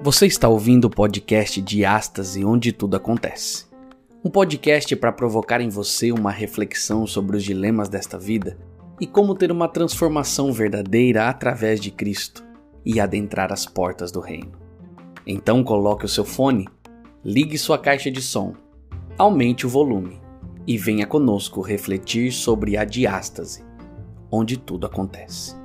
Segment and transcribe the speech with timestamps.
[0.00, 3.66] Você está ouvindo o podcast Diástase, onde tudo acontece.
[4.24, 8.56] Um podcast para provocar em você uma reflexão sobre os dilemas desta vida
[9.00, 12.46] e como ter uma transformação verdadeira através de Cristo
[12.86, 14.52] e adentrar as portas do reino.
[15.26, 16.68] Então coloque o seu fone,
[17.24, 18.54] ligue sua caixa de som,
[19.18, 20.20] aumente o volume
[20.64, 23.67] e venha conosco refletir sobre a diástase,
[24.30, 25.56] onde tudo acontece.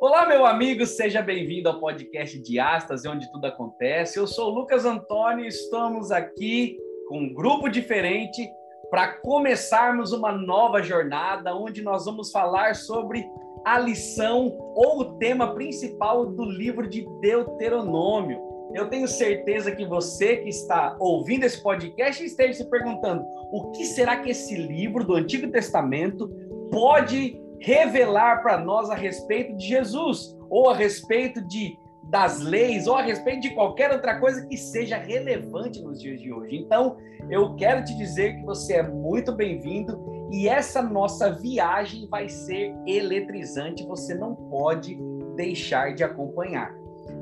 [0.00, 4.18] Olá, meu amigo, seja bem-vindo ao podcast de Astas, onde tudo acontece.
[4.18, 6.76] Eu sou o Lucas Antônio e estamos aqui
[7.08, 8.48] com um grupo diferente
[8.90, 13.24] para começarmos uma nova jornada onde nós vamos falar sobre
[13.64, 18.38] a lição ou o tema principal do livro de Deuteronômio.
[18.74, 23.84] Eu tenho certeza que você que está ouvindo esse podcast esteja se perguntando: o que
[23.84, 26.28] será que esse livro do Antigo Testamento
[26.70, 32.96] pode revelar para nós a respeito de Jesus, ou a respeito de das leis, ou
[32.96, 36.56] a respeito de qualquer outra coisa que seja relevante nos dias de hoje.
[36.56, 36.96] Então,
[37.30, 42.74] eu quero te dizer que você é muito bem-vindo e essa nossa viagem vai ser
[42.88, 44.98] eletrizante, você não pode
[45.36, 46.74] deixar de acompanhar.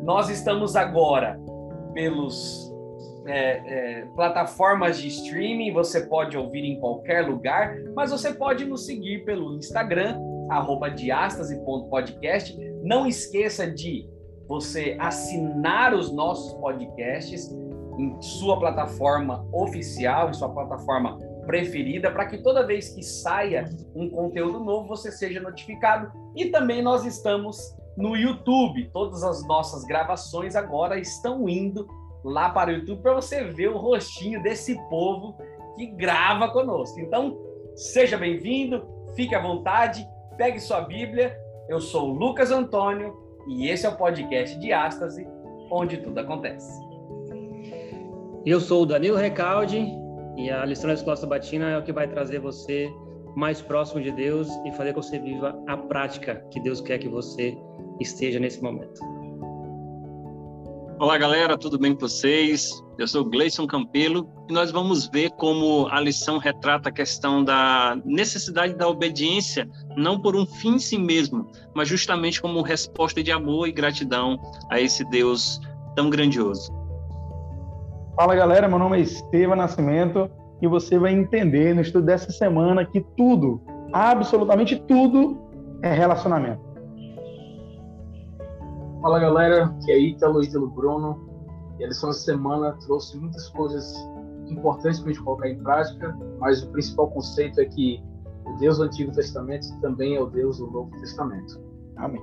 [0.02, 1.38] Nós estamos agora
[1.92, 2.72] pelos
[3.27, 8.86] é, é, plataformas de streaming, você pode ouvir em qualquer lugar, mas você pode nos
[8.86, 12.58] seguir pelo Instagram, arroba diastase.podcast.
[12.82, 14.08] Não esqueça de
[14.48, 17.54] você assinar os nossos podcasts
[17.98, 24.08] em sua plataforma oficial, em sua plataforma preferida, para que toda vez que saia um
[24.08, 26.10] conteúdo novo você seja notificado.
[26.36, 28.90] E também nós estamos no YouTube.
[28.92, 31.86] Todas as nossas gravações agora estão indo
[32.24, 35.36] lá para o YouTube para você ver o rostinho desse povo
[35.76, 37.00] que grava conosco.
[37.00, 37.38] Então,
[37.74, 41.38] seja bem-vindo, fique à vontade pegue sua Bíblia.
[41.69, 43.16] Eu sou o Lucas Antônio
[43.48, 45.26] e esse é o podcast de Ástase,
[45.70, 46.81] onde tudo acontece.
[48.44, 49.78] Eu sou o Danilo Recalde
[50.37, 52.91] e a lição da Escola Sabatina é o que vai trazer você
[53.37, 56.98] mais próximo de Deus e fazer com que você viva a prática que Deus quer
[56.98, 57.56] que você
[58.00, 59.00] esteja nesse momento.
[60.98, 62.81] Olá, galera, tudo bem com vocês?
[62.97, 68.00] Eu sou Gleison Campelo e nós vamos ver como a lição retrata a questão da
[68.04, 73.32] necessidade da obediência, não por um fim em si mesmo, mas justamente como resposta de
[73.32, 74.38] amor e gratidão
[74.70, 75.60] a esse Deus
[75.97, 76.81] tão grandioso.
[78.15, 80.31] Fala, galera, meu nome é Estevam Nascimento
[80.61, 85.41] e você vai entender no estudo dessa semana que tudo, absolutamente tudo,
[85.83, 86.61] é relacionamento.
[89.00, 91.28] Fala galera, que é Ítalo, Ítalo Bruno.
[91.81, 93.97] E a lição da semana trouxe muitas coisas
[94.47, 98.03] importantes para a gente colocar em prática, mas o principal conceito é que
[98.44, 101.59] o Deus do Antigo Testamento também é o Deus do Novo Testamento.
[101.97, 102.23] Amém.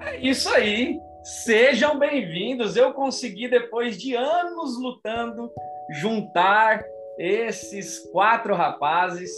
[0.00, 0.98] É isso aí.
[1.24, 2.76] Sejam bem-vindos.
[2.76, 5.50] Eu consegui, depois de anos lutando,
[5.88, 6.84] juntar
[7.18, 9.30] esses quatro rapazes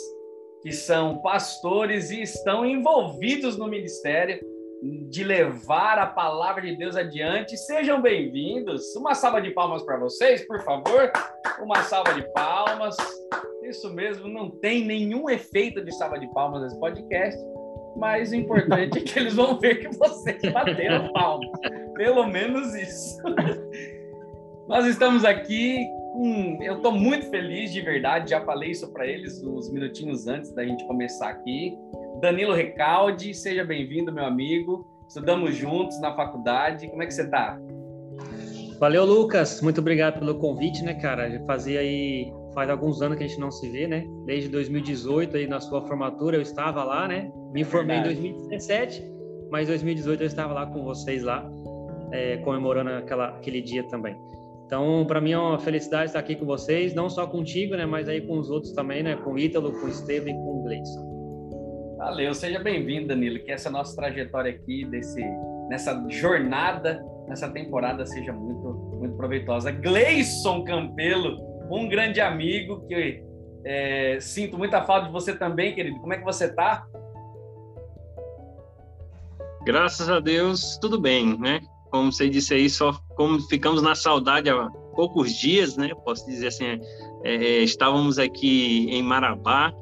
[0.64, 4.40] que são pastores e estão envolvidos no ministério
[5.08, 7.56] de levar a palavra de Deus adiante.
[7.56, 8.96] Sejam bem-vindos.
[8.96, 11.12] Uma salva de palmas para vocês, por favor.
[11.62, 12.96] Uma salva de palmas.
[13.62, 17.40] Isso mesmo, não tem nenhum efeito de salva de palmas nesse podcast,
[17.96, 21.48] mas o importante é que eles vão ver que vocês bateram palmas.
[21.94, 23.18] Pelo menos isso.
[24.68, 26.58] Nós estamos aqui com.
[26.62, 28.30] Eu estou muito feliz, de verdade.
[28.30, 31.76] Já falei isso para eles uns minutinhos antes da gente começar aqui.
[32.20, 34.86] Danilo Recalde, seja bem-vindo, meu amigo.
[35.08, 36.88] Estudamos juntos na faculdade.
[36.88, 37.58] Como é que você está?
[38.78, 39.62] Valeu, Lucas.
[39.62, 41.42] Muito obrigado pelo convite, né, cara?
[41.46, 44.06] Fazia aí faz alguns anos que a gente não se vê, né?
[44.24, 47.30] Desde 2018 aí na sua formatura eu estava lá, né?
[47.52, 48.26] Me formei Verdade.
[48.26, 49.04] em 2017,
[49.50, 51.46] mas em 2018 eu estava lá com vocês lá,
[52.12, 54.16] é, comemorando aquela, aquele dia também.
[54.64, 57.84] Então, para mim é uma felicidade estar aqui com vocês, não só contigo, né?
[57.84, 59.16] Mas aí com os outros também, né?
[59.16, 61.96] Com o Ítalo, com o Estevam e com o Gleison.
[61.98, 63.38] Valeu, seja bem-vindo, Danilo.
[63.40, 65.22] Que essa nossa trajetória aqui, desse,
[65.68, 69.70] nessa jornada, nessa temporada, seja muito, muito proveitosa.
[69.70, 73.22] Gleison Campelo, um grande amigo que
[73.64, 76.00] é, sinto muita falta de você também, querido.
[76.00, 76.86] Como é que você está?
[79.64, 81.60] Graças a Deus, tudo bem, né?
[81.90, 85.90] Como você disse aí, só como ficamos na saudade há poucos dias, né?
[86.04, 86.80] Posso dizer assim, é,
[87.24, 89.72] é estávamos aqui em Marabá,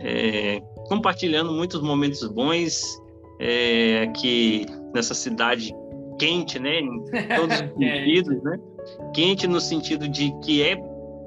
[0.00, 2.82] é, compartilhando muitos momentos bons
[3.40, 5.74] é, aqui nessa cidade
[6.18, 6.80] quente, né?
[6.80, 7.02] Em
[7.34, 8.58] todos os sentidos, né?
[9.14, 10.76] Quente no sentido de que é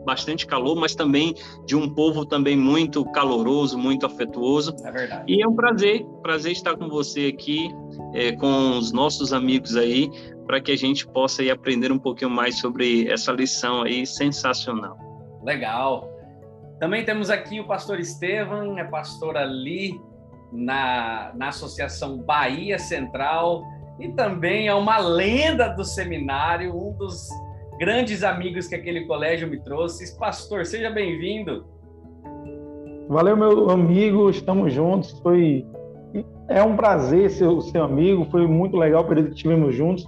[0.05, 1.33] bastante calor, mas também
[1.65, 4.75] de um povo também muito caloroso, muito afetuoso.
[4.83, 5.23] É verdade.
[5.27, 7.69] E é um prazer, prazer estar com você aqui,
[8.13, 10.09] é, com os nossos amigos aí,
[10.45, 14.97] para que a gente possa aí aprender um pouquinho mais sobre essa lição aí sensacional.
[15.43, 16.09] Legal.
[16.79, 19.99] Também temos aqui o pastor Estevam, é pastor ali
[20.51, 23.63] na, na Associação Bahia Central
[23.99, 27.29] e também é uma lenda do seminário, um dos
[27.80, 30.18] grandes amigos que aquele colégio me trouxe.
[30.18, 31.66] Pastor, seja bem-vindo.
[33.07, 35.12] Valeu, meu amigo, estamos juntos.
[35.19, 35.66] Foi
[36.48, 38.25] é um prazer ser o seu amigo.
[38.25, 40.07] Foi muito legal o período que estivemos juntos.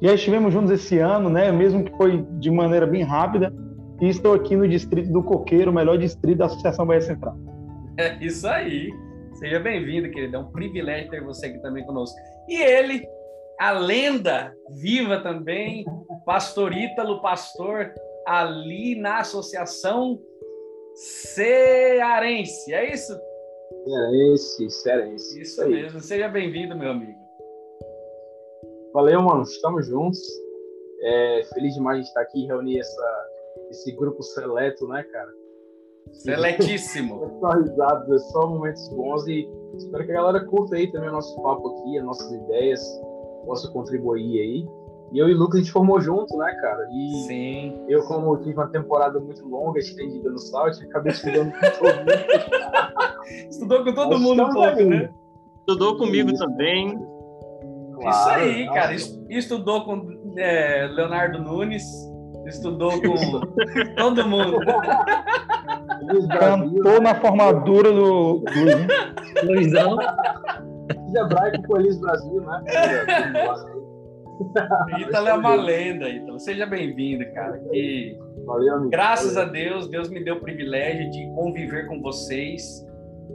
[0.00, 1.50] Já estivemos juntos esse ano, né?
[1.50, 3.52] Mesmo que foi de maneira bem rápida.
[4.00, 7.36] E estou aqui no distrito do Coqueiro, o melhor distrito da Associação Bahia Central.
[7.98, 8.92] É isso aí.
[9.36, 10.36] Seja bem-vindo, querido.
[10.36, 12.14] É um privilégio ter você aqui também conosco.
[12.46, 13.02] E ele,
[13.58, 14.52] a lenda
[14.82, 15.82] viva também,
[16.26, 17.94] Pastor Ítalo, pastor
[18.26, 20.20] ali na Associação
[20.92, 23.16] Cearense, é isso?
[23.84, 25.40] Cearense, Cearense.
[25.40, 25.70] Isso aí.
[25.70, 26.00] mesmo.
[26.00, 27.16] Seja bem-vindo, meu amigo.
[28.92, 29.42] Valeu, mano.
[29.42, 30.18] Estamos juntos.
[31.00, 33.28] É, feliz demais de estar aqui e reunir essa,
[33.70, 35.32] esse grupo seleto, né, cara?
[36.10, 37.24] Seletíssimo.
[37.24, 41.08] é só risadas, é só momentos bons e espero que a galera curta aí também
[41.08, 42.80] o nosso papo aqui, as nossas ideias,
[43.44, 44.85] possa contribuir aí.
[45.12, 46.88] E eu e o Lucas a gente formou junto, né, cara?
[46.90, 47.84] E Sim.
[47.88, 52.10] eu, como tive uma temporada muito longa, estendida no Salt, acabei estudando com todo mundo.
[53.50, 55.10] Estudou com todo mundo um pouco, né?
[55.60, 56.98] Estudou comigo também.
[57.94, 58.94] Claro, Isso aí, cara.
[59.28, 61.84] Estudou com é, Leonardo Nunes,
[62.46, 63.40] estudou com
[63.96, 64.60] todo mundo.
[66.38, 68.44] Cantou na formadura do
[69.44, 69.96] Luizão.
[70.88, 72.62] Fiz hebraico com Elis Brasil, né?
[74.98, 76.38] Ítalo é uma lenda, Ítalo.
[76.38, 77.58] Seja bem-vindo, cara.
[77.70, 78.90] Que, Valeu, amigo.
[78.90, 79.48] Graças Valeu.
[79.48, 82.86] a Deus, Deus me deu o privilégio de conviver com vocês.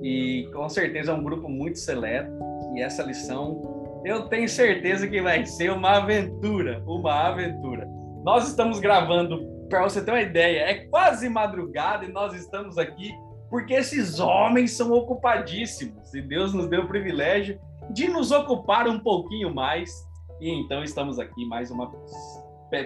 [0.02, 2.32] E com certeza é um grupo muito seleto.
[2.76, 6.82] E essa lição, eu tenho certeza que vai ser uma aventura.
[6.86, 7.88] Uma aventura.
[8.24, 13.12] Nós estamos gravando, para você ter uma ideia, é quase madrugada e nós estamos aqui
[13.52, 16.14] porque esses homens são ocupadíssimos.
[16.14, 17.60] E Deus nos deu o privilégio
[17.90, 19.92] de nos ocupar um pouquinho mais
[20.42, 22.12] e então estamos aqui mais uma vez.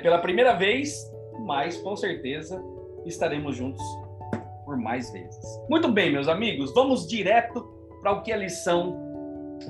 [0.02, 0.94] Pela primeira vez,
[1.40, 2.62] mas com certeza
[3.06, 3.81] estaremos juntos
[4.66, 5.44] por mais vezes.
[5.69, 7.63] Muito bem, meus amigos, vamos direto
[8.02, 9.00] para o que a lição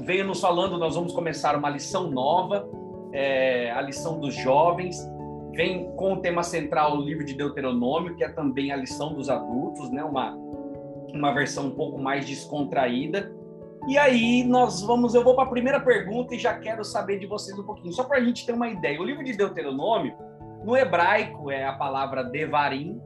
[0.01, 0.77] veio nos falando.
[0.77, 2.67] Nós vamos começar uma lição nova,
[3.13, 4.97] é, a lição dos jovens.
[5.53, 9.29] Vem com o tema central o livro de Deuteronômio, que é também a lição dos
[9.29, 10.03] adultos, né?
[10.03, 10.35] uma,
[11.13, 13.31] uma versão um pouco mais descontraída.
[13.87, 17.27] E aí nós vamos, eu vou para a primeira pergunta e já quero saber de
[17.27, 18.99] vocês um pouquinho, só para a gente ter uma ideia.
[18.99, 20.15] O livro de Deuteronômio,
[20.63, 22.99] no hebraico é a palavra devarim,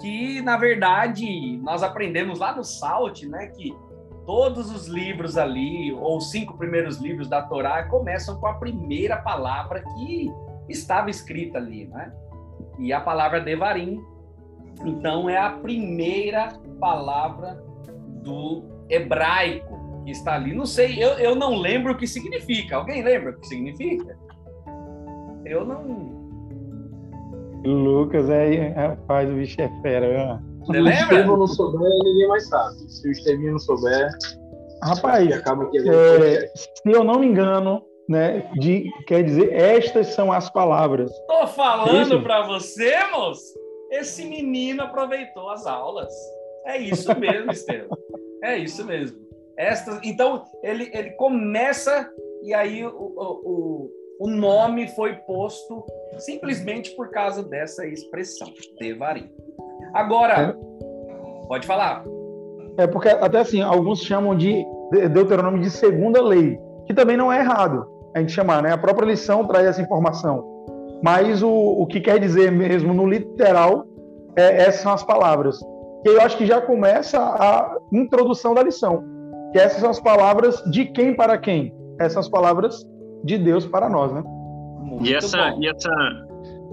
[0.00, 3.76] que na verdade nós aprendemos lá no Salt, né, que
[4.24, 9.18] todos os livros ali, ou os cinco primeiros livros da Torá, começam com a primeira
[9.18, 10.32] palavra que
[10.68, 12.12] estava escrita ali, né?
[12.78, 14.02] E a palavra devarim,
[14.84, 16.48] então é a primeira
[16.80, 17.62] palavra
[18.22, 20.54] do hebraico que está ali.
[20.54, 22.76] Não sei, eu, eu não lembro o que significa.
[22.76, 24.16] Alguém lembra o que significa?
[25.44, 26.14] Eu não.
[27.64, 30.64] Lucas é, rapaz, o bicho é fera, viu?
[30.64, 30.92] Você lembra?
[30.94, 32.76] Se o Estevão não souber, ninguém mais sabe.
[32.88, 34.08] Se o Estevinho não souber,
[34.82, 35.78] Rapaz, acaba aqui.
[35.78, 41.10] é, se eu não me engano, né, de, quer dizer, estas são as palavras.
[41.26, 43.58] Tô falando para você, moço.
[43.90, 46.12] Esse menino aproveitou as aulas.
[46.66, 47.96] É isso mesmo, Estevam.
[48.42, 49.25] É isso mesmo.
[49.56, 52.08] Estas, então, ele, ele começa
[52.42, 55.84] e aí o, o, o nome foi posto
[56.18, 58.48] simplesmente por causa dessa expressão,
[58.78, 59.30] Devarim.
[59.94, 60.56] Agora,
[61.48, 62.04] pode falar.
[62.78, 67.32] É porque até assim, alguns chamam de de- Deuteronômio de segunda lei, que também não
[67.32, 68.72] é errado a gente chamar, né?
[68.72, 70.44] A própria lição traz essa informação.
[71.02, 73.84] Mas o, o que quer dizer mesmo no literal,
[74.34, 75.58] é, essas são as palavras.
[76.02, 79.04] Que eu acho que já começa a introdução da lição.
[79.56, 81.72] Que essas são as palavras de quem para quem?
[81.98, 82.84] Essas são as palavras
[83.24, 84.22] de Deus para nós, né?
[84.82, 85.62] Muito E essa, bom.
[85.62, 85.90] e essa,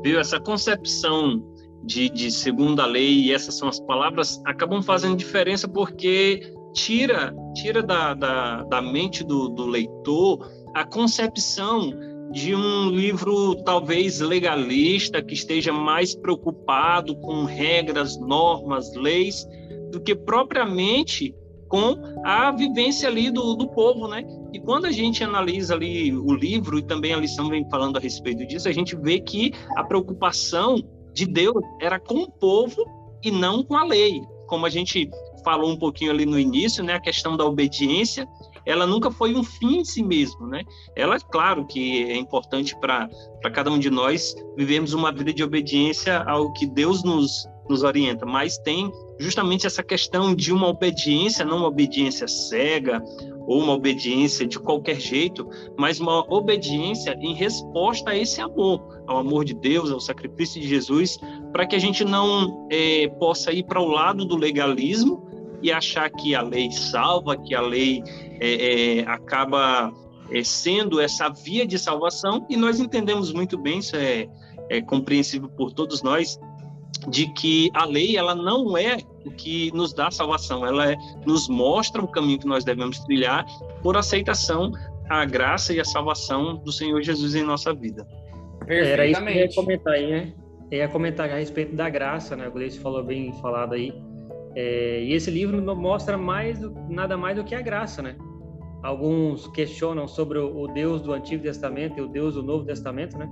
[0.04, 1.42] viu, essa concepção
[1.86, 6.42] de, de segunda lei, e essas são as palavras, acabam fazendo diferença porque
[6.74, 11.90] tira, tira da, da, da mente do, do leitor a concepção
[12.34, 19.48] de um livro talvez legalista, que esteja mais preocupado com regras, normas, leis,
[19.90, 21.34] do que propriamente
[21.74, 24.24] com a vivência ali do, do povo, né?
[24.54, 28.00] E quando a gente analisa ali o livro e também a lição vem falando a
[28.00, 30.76] respeito disso, a gente vê que a preocupação
[31.16, 32.86] de Deus era com o povo
[33.24, 34.22] e não com a lei.
[34.46, 35.10] Como a gente
[35.44, 36.94] falou um pouquinho ali no início, né?
[36.94, 38.28] A questão da obediência,
[38.68, 40.62] ela nunca foi um fim em si mesmo, né?
[40.96, 43.10] Ela, claro que é importante para
[43.52, 48.28] cada um de nós vivermos uma vida de obediência ao que Deus nos, nos orienta,
[48.28, 53.04] mas tem justamente essa questão de uma obediência, não uma obediência cega
[53.46, 59.18] ou uma obediência de qualquer jeito, mas uma obediência em resposta a esse amor, ao
[59.18, 61.18] amor de Deus, ao sacrifício de Jesus,
[61.52, 65.28] para que a gente não é, possa ir para o lado do legalismo
[65.62, 68.02] e achar que a lei salva, que a lei
[68.40, 69.94] é, é, acaba
[70.32, 74.28] é, sendo essa via de salvação, e nós entendemos muito bem, isso é,
[74.70, 76.40] é compreensível por todos nós,
[77.08, 81.48] de que a lei ela não é o que nos dá salvação, ela é, nos
[81.48, 83.46] mostra o caminho que nós devemos trilhar
[83.82, 84.72] por aceitação
[85.10, 88.08] à graça e à salvação do Senhor Jesus em nossa vida.
[88.68, 90.34] Era isso que eu ia comentar aí, né?
[90.72, 92.48] Eu ia comentar a respeito da graça, né?
[92.48, 93.94] O Gleice falou bem falado aí.
[94.56, 98.16] É, e esse livro mostra mais do, nada mais do que a graça, né?
[98.82, 103.18] Alguns questionam sobre o, o Deus do Antigo Testamento e o Deus do Novo Testamento,
[103.18, 103.30] né?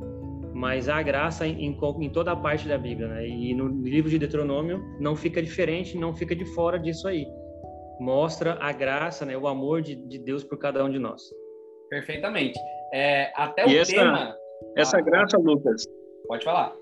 [0.62, 3.28] Mas há graça em, em, toda a parte da Bíblia, né?
[3.28, 7.26] E no livro de Deuteronômio não fica diferente, não fica de fora disso aí.
[8.00, 9.36] Mostra a graça, né?
[9.36, 11.20] O amor de, de Deus por cada um de nós.
[11.90, 12.60] Perfeitamente.
[12.94, 14.38] É, até o e essa, tema.
[14.78, 15.84] Essa ah, graça, Lucas.
[16.28, 16.76] Pode falar.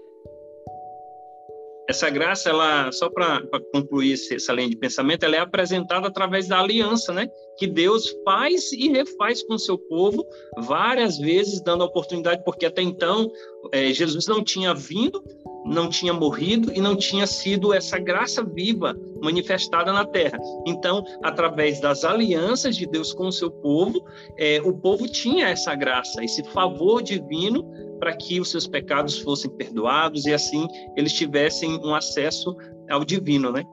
[1.90, 3.42] Essa graça, ela só para
[3.74, 7.30] concluir essa linha de pensamento, ela é apresentada através da aliança, né?
[7.60, 10.26] Que Deus faz e refaz com o seu povo
[10.60, 13.30] várias vezes, dando oportunidade, porque até então
[13.74, 15.22] é, Jesus não tinha vindo,
[15.66, 20.40] não tinha morrido e não tinha sido essa graça viva manifestada na terra.
[20.66, 24.02] Então, através das alianças de Deus com o seu povo,
[24.38, 29.52] é, o povo tinha essa graça, esse favor divino para que os seus pecados fossem
[29.52, 32.56] perdoados e assim eles tivessem um acesso
[32.90, 33.66] ao divino, né?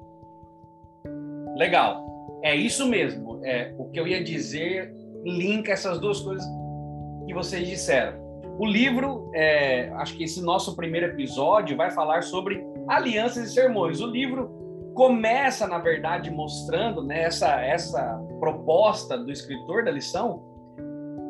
[1.56, 2.04] Legal.
[2.42, 3.25] É isso mesmo.
[3.46, 4.92] É, o que eu ia dizer
[5.24, 6.44] linka essas duas coisas
[7.26, 8.18] que vocês disseram.
[8.58, 14.00] O livro, é, acho que esse nosso primeiro episódio vai falar sobre alianças e sermões.
[14.00, 20.42] O livro começa, na verdade, mostrando né, essa, essa proposta do escritor da lição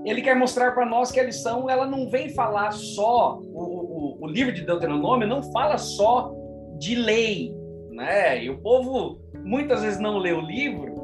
[0.06, 4.18] ele quer mostrar para nós que a lição ela não vem falar só o, o,
[4.20, 6.32] o, livro de Deuteronômio não fala só
[6.78, 7.52] de lei,
[7.90, 8.44] né?
[8.44, 10.94] E o povo muitas vezes não lê o livro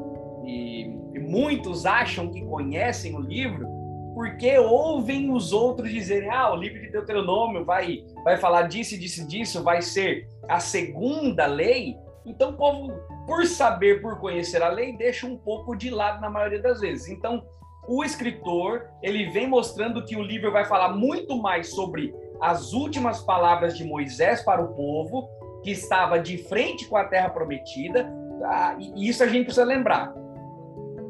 [0.45, 0.83] e,
[1.13, 3.67] e muitos acham que conhecem o livro
[4.13, 9.27] porque ouvem os outros dizerem ah o livro de Deuteronômio vai vai falar disso disso
[9.27, 11.95] disso vai ser a segunda lei
[12.25, 12.93] então o povo
[13.25, 17.09] por saber por conhecer a lei deixa um pouco de lado na maioria das vezes
[17.09, 17.43] então
[17.87, 23.21] o escritor ele vem mostrando que o livro vai falar muito mais sobre as últimas
[23.21, 25.29] palavras de Moisés para o povo
[25.63, 28.05] que estava de frente com a terra prometida.
[28.43, 30.13] Ah, e isso a gente precisa lembrar.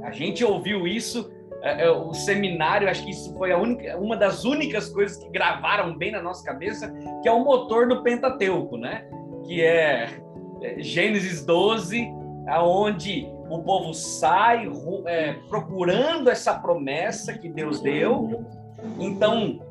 [0.03, 1.31] A gente ouviu isso,
[1.61, 5.29] é, é, o seminário, acho que isso foi a única, uma das únicas coisas que
[5.29, 9.05] gravaram bem na nossa cabeça, que é o motor do Pentateuco, né?
[9.45, 10.09] Que é,
[10.61, 12.05] é Gênesis 12,
[12.47, 14.69] aonde o povo sai
[15.05, 18.45] é, procurando essa promessa que Deus deu.
[18.99, 19.61] Então,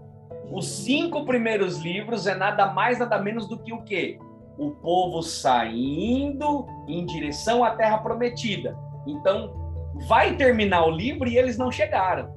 [0.50, 4.18] os cinco primeiros livros é nada mais, nada menos do que o quê?
[4.56, 8.78] O povo saindo em direção à terra prometida.
[9.06, 9.61] Então,
[10.08, 12.32] vai terminar o livro e eles não chegaram.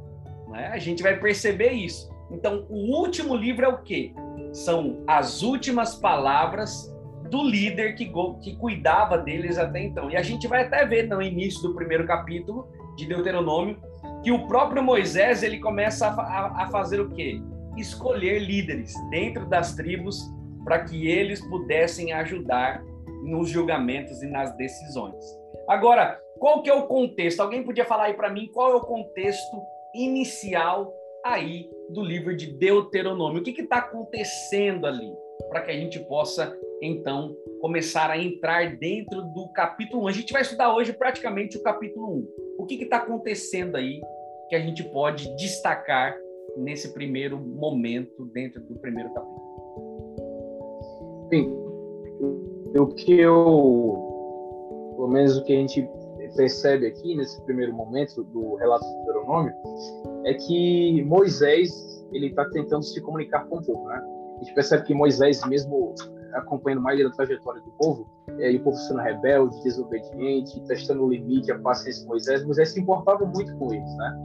[0.49, 0.67] Né?
[0.67, 2.09] A gente vai perceber isso.
[2.31, 4.13] Então, o último livro é o quê?
[4.51, 6.93] São as últimas palavras
[7.29, 10.09] do líder que, que cuidava deles até então.
[10.09, 13.77] E a gente vai até ver no início do primeiro capítulo de Deuteronômio
[14.23, 17.41] que o próprio Moisés ele começa a, a, fazer o quê?
[17.77, 20.19] Escolher líderes dentro das tribos
[20.63, 22.81] para que eles pudessem ajudar
[23.23, 25.23] nos julgamentos e nas decisões.
[25.67, 27.39] Agora, qual que é o contexto?
[27.39, 29.61] Alguém podia falar aí para mim qual é o contexto
[29.93, 33.41] inicial aí do livro de Deuteronômio?
[33.41, 35.11] O que está acontecendo ali
[35.49, 40.07] para que a gente possa então começar a entrar dentro do capítulo 1.
[40.07, 42.27] A gente vai estudar hoje praticamente o capítulo 1.
[42.59, 44.01] O que está acontecendo aí
[44.49, 46.15] que a gente pode destacar
[46.57, 49.45] nesse primeiro momento dentro do primeiro capítulo?
[51.31, 51.65] Sim.
[52.77, 55.87] O que eu, pelo menos o que a gente
[56.35, 59.53] percebe aqui nesse primeiro momento do relato do Deuteronômio,
[60.25, 61.71] é que Moisés
[62.11, 64.01] ele está tentando se comunicar com o povo, né?
[64.35, 65.95] A gente percebe que Moisés mesmo
[66.33, 68.07] acompanhando mais a trajetória do povo,
[68.39, 72.69] é, e o povo sendo rebelde, desobediente, testando o limite, a paciência de Moisés, Moisés
[72.69, 74.19] se importava muito com eles, né?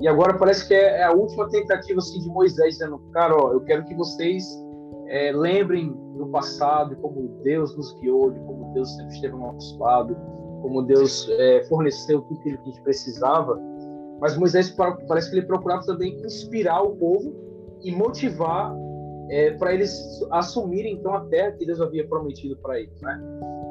[0.00, 3.52] E agora parece que é, é a última tentativa assim, de Moisés, dizendo, cara, ó,
[3.52, 4.44] eu quero que vocês
[5.08, 9.78] é, lembrem do passado, como Deus nos guiou, de como Deus sempre esteve ao nosso
[9.78, 10.16] lado,
[10.60, 13.60] como Deus é, forneceu tudo que a gente precisava.
[14.20, 14.70] Mas Moisés
[15.08, 17.34] parece que ele procurava também inspirar o povo
[17.82, 18.74] e motivar
[19.30, 19.92] é, para eles
[20.30, 23.20] assumirem então a terra que Deus havia prometido para eles, né?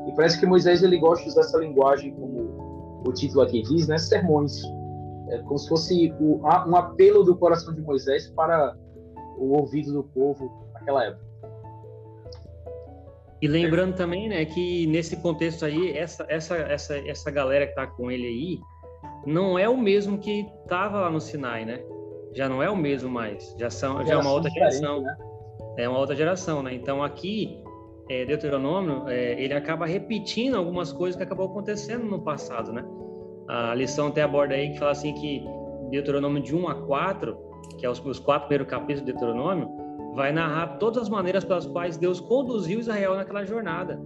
[0.08, 3.88] E parece que Moisés ele gosta de usar essa linguagem como o título aqui diz,
[3.88, 3.98] né?
[3.98, 4.64] Sermões,
[5.30, 8.76] é como se fosse o, um apelo do coração de Moisés para
[9.38, 11.29] o ouvido do povo naquela época.
[13.42, 17.88] E lembrando também, né, que nesse contexto aí, essa, essa, essa, essa galera que tá
[17.88, 18.60] com ele aí,
[19.26, 21.82] não é o mesmo que tava lá no Sinai, né?
[22.34, 23.56] Já não é o mesmo mais.
[23.58, 25.02] Já são, já é uma outra geração.
[25.02, 25.18] Né?
[25.78, 26.74] É uma outra geração, né?
[26.74, 27.64] Então aqui,
[28.10, 32.84] é, Deuteronômio, é, ele acaba repetindo algumas coisas que acabou acontecendo no passado, né?
[33.48, 35.44] A lição até aborda aí que fala assim que
[35.90, 37.38] Deuteronômio de 1 a 4,
[37.80, 39.70] que é os, os quatro primeiros capítulos de Deuteronômio,
[40.16, 44.02] vai narrar todas as maneiras pelas quais Deus conduziu Israel naquela jornada.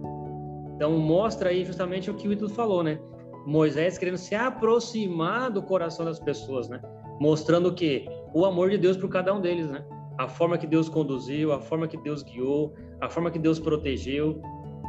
[0.74, 2.98] Então mostra aí justamente o que o Ítalo falou, né?
[3.46, 6.80] Moisés querendo se aproximar do coração das pessoas, né?
[7.20, 9.84] Mostrando o que o amor de Deus para cada um deles, né?
[10.18, 14.40] A forma que Deus conduziu, a forma que Deus guiou, a forma que Deus protegeu,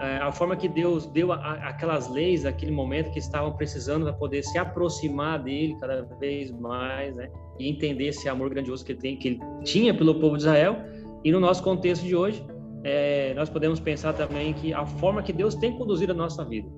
[0.01, 4.43] é, a forma que Deus deu aquelas leis naquele momento que estavam precisando para poder
[4.43, 7.29] se aproximar dele cada vez mais, né?
[7.59, 10.77] E entender esse amor grandioso que ele tem, que ele tinha pelo povo de Israel
[11.25, 12.45] e no nosso contexto de hoje,
[12.83, 16.69] é, nós podemos pensar também que a forma que Deus tem conduzido a nossa vida,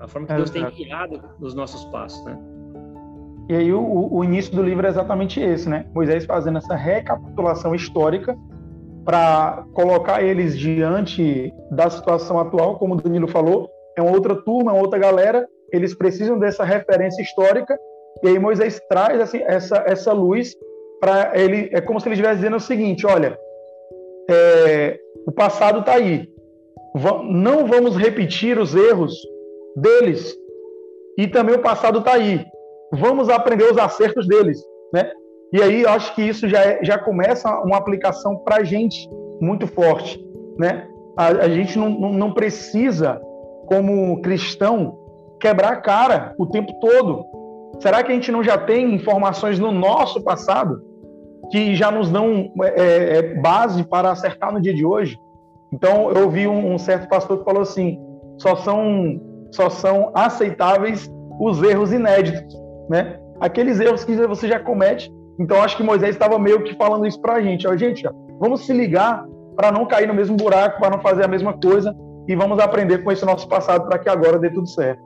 [0.00, 2.36] a forma que é, Deus tem guiado os nossos passos, né?
[3.48, 5.86] E aí o, o, início do livro é exatamente esse, né?
[5.94, 8.36] Moisés fazendo essa recapitulação histórica
[9.04, 14.72] para colocar eles diante da situação atual, como o Danilo falou, é uma outra turma,
[14.72, 17.78] é uma outra galera, eles precisam dessa referência histórica,
[18.24, 20.56] e aí Moisés traz assim, essa, essa luz
[21.00, 23.38] para ele, é como se ele estivesse dizendo o seguinte, olha,
[24.30, 26.28] é, o passado está aí.
[27.24, 29.14] Não vamos repetir os erros
[29.76, 30.36] deles.
[31.18, 32.44] E também o passado está aí.
[32.92, 34.60] Vamos aprender os acertos deles,
[34.92, 35.10] né?
[35.52, 39.08] E aí eu acho que isso já, é, já começa uma aplicação para a gente
[39.40, 40.24] muito forte,
[40.58, 40.88] né?
[41.16, 43.20] A, a gente não, não, precisa,
[43.66, 44.96] como cristão,
[45.40, 47.24] quebrar a cara o tempo todo.
[47.80, 50.89] Será que a gente não já tem informações no nosso passado
[51.50, 55.18] que já nos dão é, é, é, base para acertar no dia de hoje.
[55.72, 57.98] Então, eu ouvi um, um, certo pastor que falou assim:
[58.38, 59.20] só são,
[59.52, 62.54] só são aceitáveis os erros inéditos,
[62.88, 63.18] né?
[63.40, 65.10] Aqueles erros que você já comete.
[65.38, 68.12] Então, acho que Moisés estava meio que falando isso para a gente: ó, gente, ó,
[68.38, 69.24] vamos se ligar
[69.56, 71.94] para não cair no mesmo buraco, para não fazer a mesma coisa
[72.28, 75.02] e vamos aprender com esse nosso passado para que agora dê tudo certo.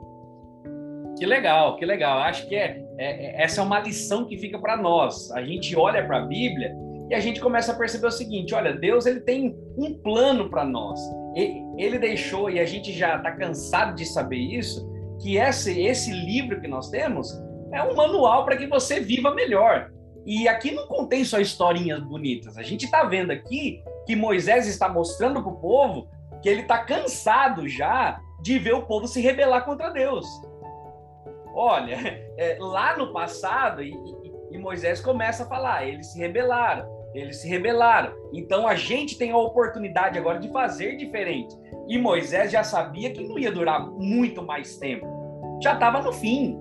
[1.17, 2.19] Que legal, que legal.
[2.19, 5.31] Acho que é, é, é essa é uma lição que fica para nós.
[5.31, 6.75] A gente olha para a Bíblia
[7.09, 10.65] e a gente começa a perceber o seguinte: olha, Deus ele tem um plano para
[10.65, 10.99] nós.
[11.77, 14.89] Ele deixou e a gente já está cansado de saber isso
[15.21, 17.31] que esse esse livro que nós temos
[17.73, 19.91] é um manual para que você viva melhor.
[20.25, 22.57] E aqui não contém só historinhas bonitas.
[22.57, 26.07] A gente está vendo aqui que Moisés está mostrando para o povo
[26.41, 30.25] que ele está cansado já de ver o povo se rebelar contra Deus.
[31.55, 31.95] Olha,
[32.37, 37.37] é, lá no passado, e, e, e Moisés começa a falar, eles se rebelaram, eles
[37.37, 38.13] se rebelaram.
[38.33, 41.55] Então a gente tem a oportunidade agora de fazer diferente.
[41.87, 45.07] E Moisés já sabia que não ia durar muito mais tempo.
[45.63, 46.59] Já estava no fim.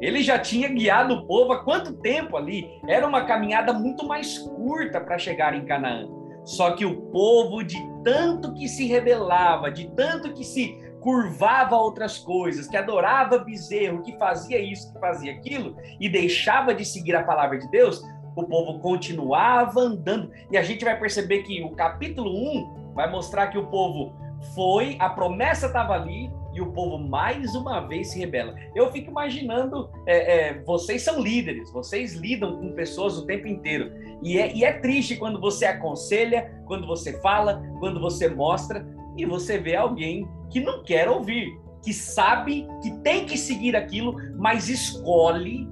[0.00, 2.68] Ele já tinha guiado o povo há quanto tempo ali?
[2.88, 6.08] Era uma caminhada muito mais curta para chegar em Canaã.
[6.44, 12.16] Só que o povo, de tanto que se rebelava, de tanto que se curvava outras
[12.16, 17.24] coisas, que adorava bezerro, que fazia isso, que fazia aquilo, e deixava de seguir a
[17.24, 18.00] palavra de Deus,
[18.36, 20.30] o povo continuava andando.
[20.50, 24.14] E a gente vai perceber que o capítulo 1 vai mostrar que o povo
[24.54, 28.54] foi, a promessa estava ali, e o povo mais uma vez se rebela.
[28.74, 33.90] Eu fico imaginando, é, é, vocês são líderes, vocês lidam com pessoas o tempo inteiro.
[34.22, 39.24] E é, e é triste quando você aconselha, quando você fala, quando você mostra, e
[39.26, 41.48] você vê alguém que não quer ouvir,
[41.82, 45.68] que sabe que tem que seguir aquilo, mas escolhe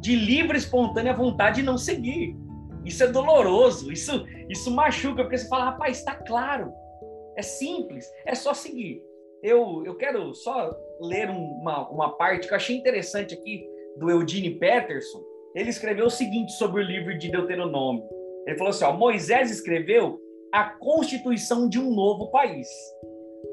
[0.00, 2.36] de livre, espontânea vontade não seguir.
[2.84, 6.72] Isso é doloroso, isso, isso machuca, porque você fala, rapaz, está claro,
[7.36, 9.02] é simples, é só seguir.
[9.42, 13.64] Eu, eu quero só ler uma, uma parte que eu achei interessante aqui
[13.96, 15.22] do Eugene Peterson.
[15.54, 18.04] Ele escreveu o seguinte sobre o livro de Deuteronômio.
[18.46, 20.20] Ele falou assim: ó, Moisés escreveu
[20.56, 22.66] a constituição de um novo país.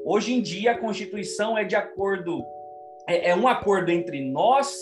[0.06, 2.42] Hoje em dia, a Constituição é de acordo,
[3.06, 4.74] é, é um acordo entre nós,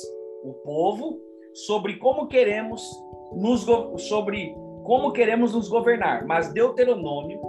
[0.45, 1.19] o povo,
[1.53, 2.81] sobre como queremos
[3.33, 3.67] nos
[4.05, 4.55] sobre
[4.85, 6.25] como queremos nos governar.
[6.25, 7.41] Mas Deuteronômio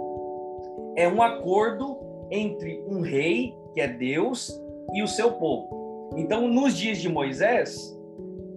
[0.96, 4.60] é um acordo entre um rei, que é Deus,
[4.92, 6.10] e o seu povo.
[6.16, 7.96] Então, nos dias de Moisés,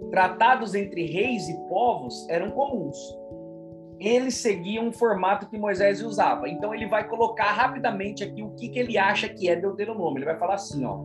[0.10, 2.98] tratados entre reis e povos eram comuns.
[4.00, 6.48] Eles seguiam um formato que Moisés usava.
[6.48, 10.20] Então, ele vai colocar rapidamente aqui o que, que ele acha que é Deuteronômio.
[10.20, 11.00] Ele vai falar assim, ó.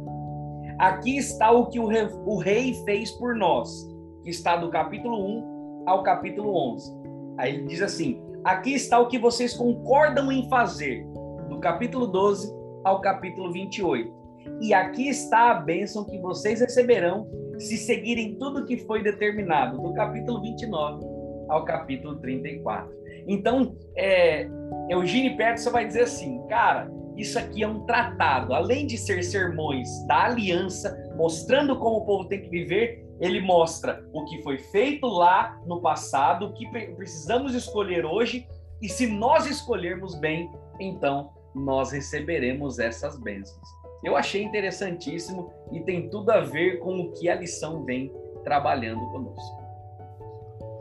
[0.78, 3.88] Aqui está o que o rei, o rei fez por nós,
[4.22, 6.92] que está do capítulo 1 ao capítulo 11.
[7.38, 11.06] Aí ele diz assim: aqui está o que vocês concordam em fazer,
[11.48, 12.52] do capítulo 12
[12.84, 14.12] ao capítulo 28.
[14.60, 17.28] E aqui está a bênção que vocês receberão
[17.58, 21.11] se seguirem tudo que foi determinado, do capítulo 29
[21.52, 22.90] ao capítulo 34.
[23.28, 24.48] Então, é,
[24.88, 29.88] Eugênio Peterson vai dizer assim, cara, isso aqui é um tratado, além de ser sermões
[30.06, 35.06] da aliança, mostrando como o povo tem que viver, ele mostra o que foi feito
[35.06, 38.46] lá no passado, o que precisamos escolher hoje,
[38.80, 43.68] e se nós escolhermos bem, então nós receberemos essas bênçãos.
[44.02, 48.12] Eu achei interessantíssimo e tem tudo a ver com o que a lição vem
[48.42, 49.61] trabalhando conosco.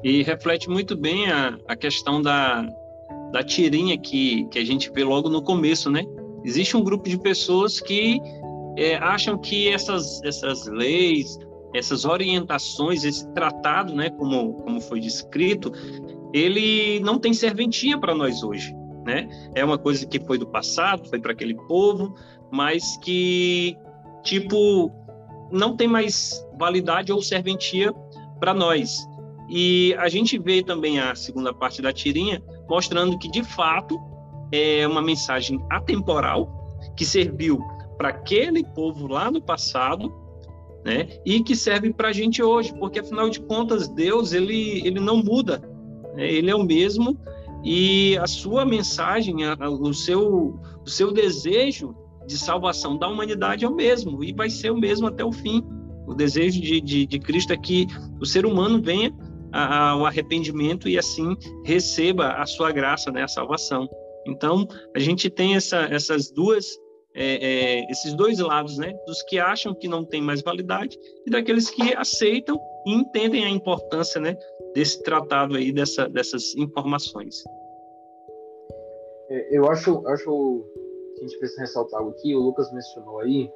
[0.03, 2.65] E reflete muito bem a, a questão da,
[3.31, 6.03] da tirinha que, que a gente vê logo no começo, né?
[6.43, 8.19] Existe um grupo de pessoas que
[8.77, 11.37] é, acham que essas, essas leis,
[11.73, 15.71] essas orientações, esse tratado, né, como, como foi descrito,
[16.33, 18.75] ele não tem serventia para nós hoje.
[19.05, 19.27] Né?
[19.55, 22.15] É uma coisa que foi do passado, foi para aquele povo,
[22.51, 23.77] mas que,
[24.23, 24.91] tipo,
[25.51, 27.93] não tem mais validade ou serventia
[28.39, 29.07] para nós.
[29.53, 33.99] E a gente vê também a segunda parte da tirinha mostrando que, de fato,
[34.49, 37.59] é uma mensagem atemporal que serviu
[37.97, 40.09] para aquele povo lá no passado,
[40.85, 41.09] né?
[41.25, 45.17] E que serve para a gente hoje, porque afinal de contas Deus ele ele não
[45.17, 45.61] muda,
[46.15, 46.31] né?
[46.31, 47.19] ele é o mesmo
[47.61, 51.93] e a sua mensagem, a, o seu o seu desejo
[52.25, 55.61] de salvação da humanidade é o mesmo e vai ser o mesmo até o fim.
[56.07, 57.85] O desejo de, de, de Cristo é que
[58.19, 59.13] o ser humano venha
[59.51, 63.87] ao arrependimento e assim receba a sua graça, né, a salvação.
[64.25, 66.65] Então, a gente tem essa, essas duas
[67.13, 68.93] é, é, esses dois lados, né?
[69.05, 73.49] Dos que acham que não tem mais validade e daqueles que aceitam e entendem a
[73.49, 74.37] importância, né?
[74.73, 77.43] Desse tratado aí, dessa, dessas informações.
[79.29, 80.65] É, eu acho, acho
[81.15, 83.49] que a gente precisa ressaltar algo aqui, o Lucas mencionou aí,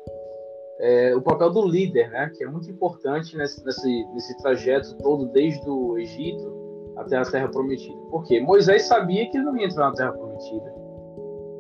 [0.80, 2.32] é, o papel do líder, né?
[2.36, 6.54] Que é muito importante nesse, nesse, nesse trajeto todo, desde o Egito
[6.98, 7.98] até a Terra Prometida.
[8.10, 8.40] Por quê?
[8.40, 10.86] Moisés sabia que ele não ia entrar na Terra Prometida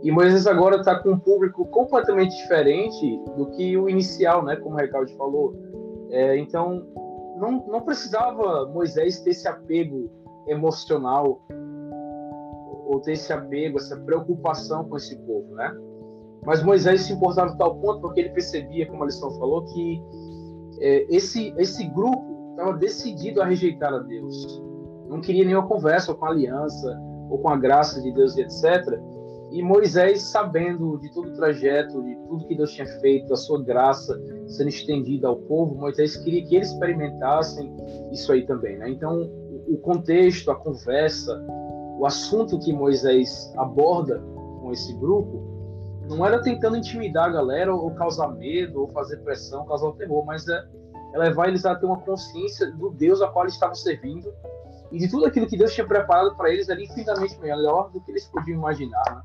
[0.06, 4.56] e Moisés agora está com um público completamente diferente do que o inicial, né?
[4.56, 5.56] Como o Recalde falou.
[6.12, 6.86] É, então,
[7.38, 10.08] não, não precisava Moisés ter esse apego
[10.48, 11.42] emocional
[12.86, 15.76] ou ter esse apego, essa preocupação com esse povo, né?
[16.46, 20.02] Mas Moisés se importava a tal ponto porque ele percebia, como a lição falou, que
[20.80, 24.62] é, esse, esse grupo estava decidido a rejeitar a Deus.
[25.08, 29.00] Não queria nenhuma conversa com a aliança ou com a graça de Deus e etc.
[29.52, 33.64] E Moisés, sabendo de todo o trajeto, de tudo que Deus tinha feito, a sua
[33.64, 37.74] graça sendo estendida ao povo, Moisés queria que eles experimentassem
[38.12, 38.78] isso aí também.
[38.78, 38.90] Né?
[38.90, 39.30] Então,
[39.68, 41.44] o contexto, a conversa,
[42.00, 44.20] o assunto que Moisés aborda
[44.62, 45.55] com esse grupo,
[46.10, 50.48] não era tentando intimidar a galera ou causar medo ou fazer pressão, causar terror, mas
[50.48, 50.64] é,
[51.14, 54.32] é levar eles a ter uma consciência do Deus a qual eles estavam servindo
[54.92, 58.12] e de tudo aquilo que Deus tinha preparado para eles ali infinitamente melhor do que
[58.12, 59.04] eles podiam imaginar.
[59.10, 59.22] Né?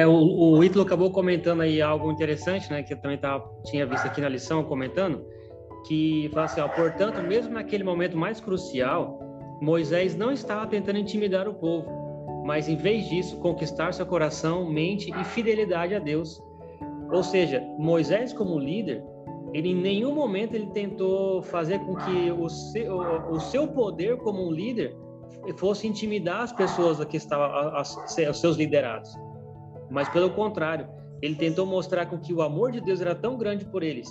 [0.00, 2.82] É, o, o Ítalo acabou comentando aí algo interessante, né?
[2.82, 5.24] Que eu também tava, tinha visto aqui na lição comentando,
[5.86, 9.20] que fala assim, ó, portanto, mesmo naquele momento mais crucial,
[9.60, 12.01] Moisés não estava tentando intimidar o povo,
[12.44, 16.42] mas em vez disso, conquistar seu coração, mente e fidelidade a Deus.
[17.10, 19.04] Ou seja, Moisés como líder,
[19.52, 22.96] ele em nenhum momento ele tentou fazer com que o seu,
[23.30, 24.96] o, seu poder como um líder
[25.56, 29.14] fosse intimidar as pessoas que estavam, os seus liderados
[29.92, 30.88] mas pelo contrário,
[31.20, 34.08] ele tentou mostrar com que o amor de Deus era tão grande por eles,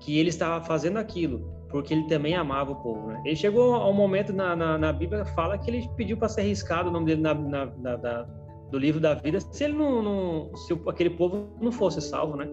[0.00, 3.08] que ele estava fazendo aquilo, porque ele também amava o povo.
[3.08, 3.22] Né?
[3.24, 6.42] Ele chegou a um momento na, na, na Bíblia, fala que ele pediu para ser
[6.42, 8.26] arriscado o nome dele na, na, na,
[8.70, 12.48] do livro da vida, se ele não, não se aquele povo não fosse salvo, né?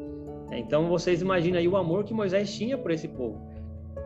[0.52, 3.40] Então vocês imaginam aí o amor que Moisés tinha por esse povo.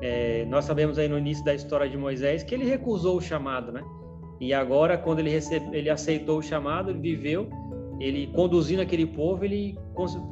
[0.02, 3.72] É, nós sabemos aí no início da história de Moisés que ele recusou o chamado,
[3.72, 3.84] né?
[4.40, 7.48] E agora, quando ele, recebe, ele aceitou o chamado, ele viveu,
[8.00, 9.78] ele conduzindo aquele povo, ele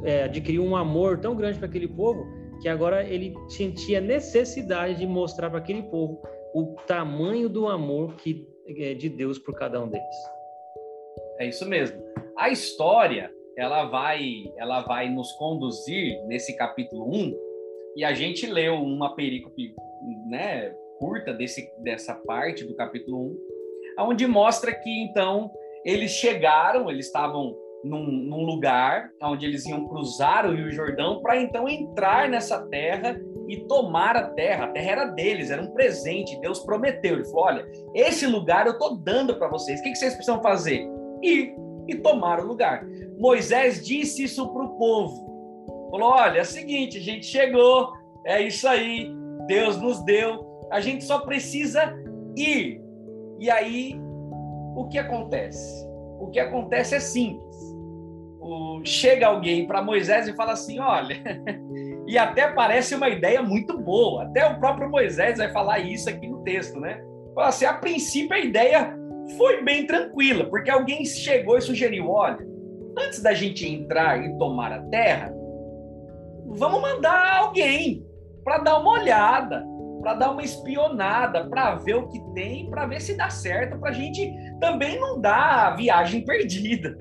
[0.04, 5.08] é, adquiriu um amor tão grande para aquele povo que agora ele sentia necessidade de
[5.08, 6.22] mostrar para aquele povo
[6.54, 10.16] o tamanho do amor que é de Deus por cada um deles.
[11.40, 12.02] É isso mesmo.
[12.38, 17.50] A história, ela vai, ela vai nos conduzir nesse capítulo 1,
[17.96, 19.74] e a gente leu uma perícope,
[20.30, 23.38] né, curta desse, dessa parte do capítulo
[23.98, 25.52] 1, onde mostra que então
[25.84, 31.42] eles chegaram, eles estavam num, num lugar onde eles iam cruzar o Rio Jordão para
[31.42, 34.66] então entrar nessa terra e tomar a terra.
[34.66, 36.40] A terra era deles, era um presente.
[36.40, 37.16] Deus prometeu.
[37.16, 37.66] Ele falou: Olha,
[37.96, 39.80] esse lugar eu estou dando para vocês.
[39.80, 40.88] O que, que vocês precisam fazer?
[41.24, 41.56] Ir
[41.88, 42.86] e tomar o lugar.
[43.18, 45.90] Moisés disse isso para o povo.
[45.92, 47.92] Falou: Olha, é o seguinte, a gente chegou,
[48.26, 49.12] é isso aí,
[49.48, 51.94] Deus nos deu, a gente só precisa
[52.38, 52.82] ir.
[53.40, 54.00] E aí,
[54.76, 55.88] o que acontece?
[56.20, 57.49] O que acontece é simples.
[58.40, 61.16] O, chega alguém para Moisés e fala assim: olha,
[62.08, 64.24] e até parece uma ideia muito boa.
[64.24, 67.02] Até o próprio Moisés vai falar isso aqui no texto, né?
[67.36, 68.96] Fala assim: a princípio a ideia
[69.38, 72.40] foi bem tranquila, porque alguém chegou e sugeriu: olha,
[72.98, 75.34] antes da gente entrar e tomar a terra,
[76.48, 78.06] vamos mandar alguém
[78.44, 79.64] para dar uma olhada
[80.00, 83.90] para dar uma espionada, para ver o que tem, para ver se dá certo, para
[83.90, 86.98] a gente também não dar a viagem perdida.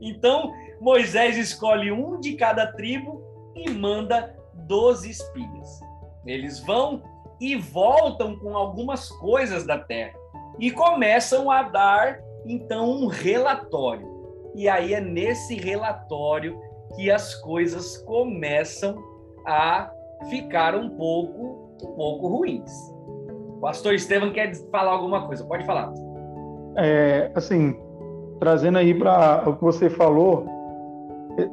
[0.00, 3.22] Então, Moisés escolhe um de cada tribo
[3.54, 5.80] e manda 12 espias.
[6.26, 7.02] Eles vão
[7.40, 10.18] e voltam com algumas coisas da terra
[10.58, 14.12] e começam a dar então um relatório.
[14.54, 16.60] E aí é nesse relatório
[16.94, 18.96] que as coisas começam
[19.46, 19.90] a
[20.30, 22.70] ficar um pouco um pouco ruins.
[23.56, 25.92] O pastor Estevam quer falar alguma coisa, pode falar.
[26.76, 27.76] É, assim,
[28.44, 30.44] trazendo aí para o que você falou,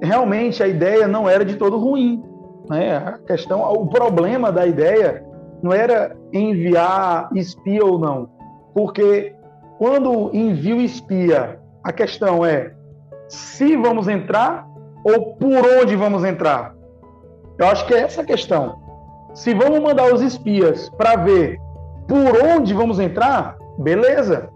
[0.02, 2.22] realmente a ideia não era de todo ruim.
[2.70, 2.98] Né?
[2.98, 5.26] A questão, o problema da ideia
[5.64, 8.28] não era enviar espia ou não,
[8.74, 9.34] porque
[9.78, 12.74] quando envio espia, a questão é
[13.30, 14.68] se vamos entrar
[15.06, 16.76] ou por onde vamos entrar.
[17.58, 18.82] Eu acho que é essa a questão.
[19.34, 21.58] Se vamos mandar os espias para ver
[22.06, 24.50] por onde vamos entrar, beleza.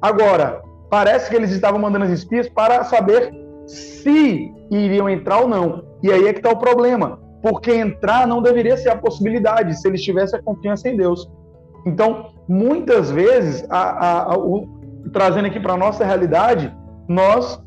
[0.00, 3.32] Agora, parece que eles estavam mandando os espias para saber
[3.66, 5.84] se iriam entrar ou não.
[6.02, 7.20] E aí é que está o problema.
[7.42, 11.30] Porque entrar não deveria ser a possibilidade se eles tivessem a confiança em Deus.
[11.86, 14.68] Então, muitas vezes, a, a, a, o,
[15.12, 16.74] trazendo aqui para nossa realidade,
[17.08, 17.62] nós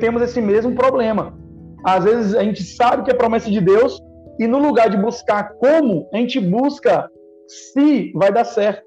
[0.00, 1.38] temos esse mesmo problema.
[1.84, 4.00] Às vezes a gente sabe que é promessa de Deus,
[4.38, 7.08] e no lugar de buscar como, a gente busca
[7.46, 8.82] se vai dar certo.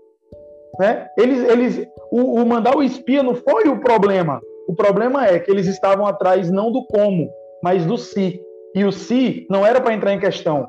[0.79, 1.07] Né?
[1.17, 4.41] Eles, eles, o, o mandar o espia não foi o problema.
[4.67, 7.29] O problema é que eles estavam atrás não do como,
[7.63, 8.41] mas do se.
[8.73, 10.67] E o se não era para entrar em questão.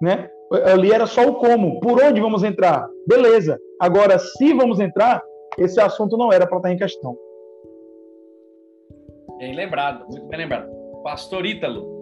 [0.00, 0.30] Né?
[0.64, 1.80] Ali era só o como.
[1.80, 2.88] Por onde vamos entrar?
[3.06, 3.58] Beleza.
[3.80, 5.22] Agora, se vamos entrar,
[5.58, 7.16] esse assunto não era para estar em questão.
[9.38, 10.68] Bem lembrado, muito bem lembrado.
[11.02, 11.98] Pastor Ítalo,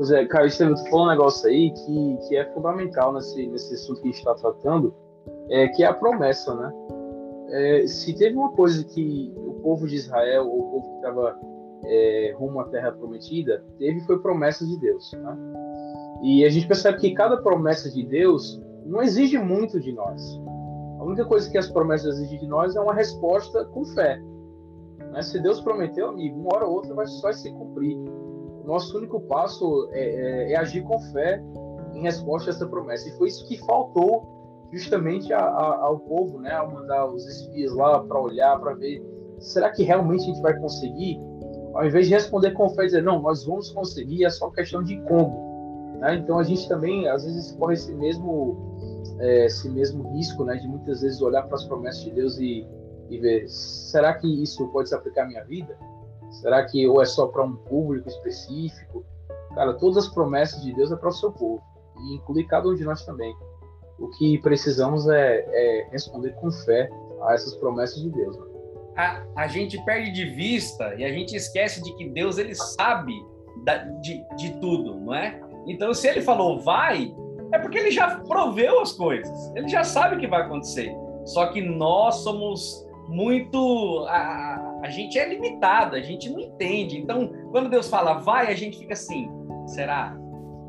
[0.00, 4.00] Pois é, Caio, você falou um negócio aí que, que é fundamental nesse, nesse assunto
[4.00, 4.94] que a gente está tratando,
[5.50, 6.72] é, que é a promessa, né?
[7.50, 11.38] É, se teve uma coisa que o povo de Israel, ou o povo que estava
[11.84, 15.36] é, rumo à Terra Prometida, teve foi promessa de Deus, né?
[16.22, 20.22] E a gente percebe que cada promessa de Deus não exige muito de nós.
[20.98, 24.20] A única coisa que as promessas exigem de nós é uma resposta com fé.
[25.12, 25.22] Né?
[25.22, 27.96] Se Deus prometeu, amigo, uma hora ou outra vai só se cumprir
[28.64, 31.42] nosso único passo é, é, é, agir com fé
[31.94, 33.08] em resposta a essa promessa.
[33.08, 34.39] E foi isso que faltou
[34.72, 39.02] justamente a, a, ao povo, né, ao mandar os espias lá para olhar, para ver,
[39.38, 41.20] será que realmente a gente vai conseguir?
[41.74, 45.00] Ao invés de responder com fé dizer, não, nós vamos conseguir, é só questão de
[45.02, 45.96] como.
[45.98, 46.16] Né?
[46.16, 48.76] Então a gente também, às vezes, corre esse mesmo,
[49.18, 52.66] é, esse mesmo risco, né, de muitas vezes olhar para as promessas de Deus e,
[53.08, 55.76] e ver, será que isso pode se aplicar à minha vida?
[56.30, 59.04] Será que ou é só para um público específico?
[59.54, 61.60] Cara, todas as promessas de Deus é para o seu povo
[61.98, 63.34] e inclui cada um de nós também.
[64.00, 66.88] O que precisamos é, é responder com fé
[67.22, 68.36] a essas promessas de Deus.
[68.36, 68.44] Né?
[68.96, 73.14] A, a gente perde de vista e a gente esquece de que Deus ele sabe
[73.64, 75.40] da, de, de tudo, não é?
[75.66, 77.14] Então, se ele falou vai,
[77.52, 80.94] é porque ele já proveu as coisas, ele já sabe o que vai acontecer.
[81.26, 84.06] Só que nós somos muito.
[84.08, 86.98] A, a gente é limitado, a gente não entende.
[86.98, 89.30] Então, quando Deus fala vai, a gente fica assim:
[89.66, 90.16] será?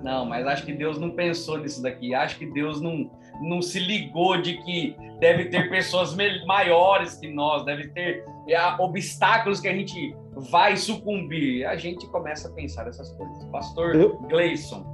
[0.04, 2.14] Não, mas acho que Deus não pensou nisso daqui.
[2.14, 3.10] Acho que Deus não,
[3.42, 9.60] não se ligou de que deve ter pessoas maiores que nós, deve ter é, obstáculos
[9.60, 10.16] que a gente
[10.50, 11.66] vai sucumbir.
[11.66, 13.44] A gente começa a pensar essas coisas.
[13.46, 14.18] Pastor Eu...
[14.28, 14.86] Gleison.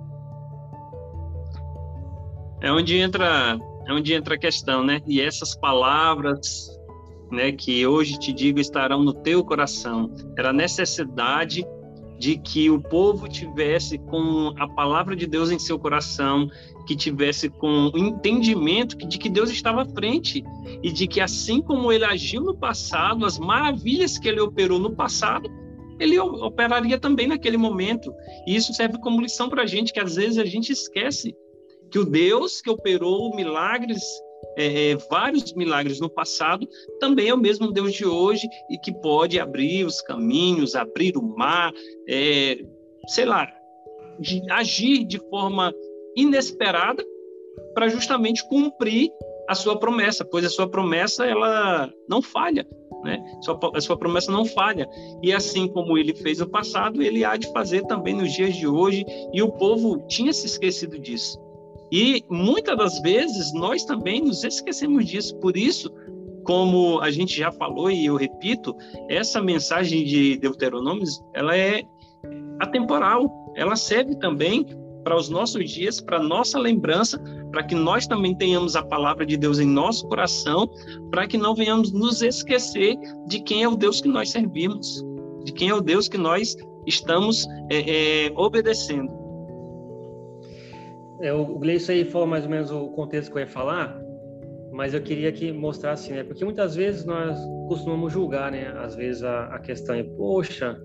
[2.62, 5.02] É onde entra, é onde entra a questão, né?
[5.06, 6.68] E essas palavras,
[7.32, 10.12] né, que hoje te digo estarão no teu coração.
[10.38, 11.64] Era a necessidade
[12.18, 16.50] de que o povo tivesse com a palavra de Deus em seu coração,
[16.88, 20.44] que tivesse com o entendimento de que Deus estava à frente
[20.82, 24.96] e de que assim como ele agiu no passado, as maravilhas que ele operou no
[24.96, 25.50] passado,
[26.00, 28.14] ele operaria também naquele momento.
[28.48, 31.36] E isso serve como lição para a gente, que às vezes a gente esquece
[31.92, 34.02] que o Deus que operou milagres
[34.58, 36.68] é, é, vários milagres no passado,
[37.00, 41.22] também é o mesmo Deus de hoje e que pode abrir os caminhos, abrir o
[41.22, 41.72] mar,
[42.10, 42.58] é,
[43.08, 43.48] sei lá,
[44.20, 45.72] de, agir de forma
[46.16, 47.06] inesperada
[47.76, 49.12] para justamente cumprir
[49.48, 52.68] a sua promessa, pois a sua promessa ela não falha,
[53.04, 53.24] né?
[53.42, 54.90] Sua, a sua promessa não falha.
[55.22, 58.68] E assim como ele fez no passado, ele há de fazer também nos dias de
[58.68, 59.06] hoje.
[59.32, 61.40] E o povo tinha se esquecido disso.
[61.92, 65.36] E muitas das vezes nós também nos esquecemos disso.
[65.38, 65.92] Por isso,
[66.44, 68.76] como a gente já falou e eu repito,
[69.10, 71.84] essa mensagem de Deuteronômios, ela é
[72.60, 73.30] atemporal.
[73.56, 74.66] Ela serve também
[75.04, 77.18] para os nossos dias, para nossa lembrança,
[77.52, 80.70] para que nós também tenhamos a palavra de Deus em nosso coração,
[81.10, 85.02] para que não venhamos nos esquecer de quem é o Deus que nós servimos,
[85.46, 89.27] de quem é o Deus que nós estamos é, é, obedecendo.
[91.22, 94.00] É, o Gleison aí falou mais ou menos o contexto que eu ia falar,
[94.72, 96.24] mas eu queria que mostrasse, né?
[96.24, 98.68] Porque muitas vezes nós costumamos julgar, né?
[98.78, 100.80] Às vezes a, a questão é, poxa,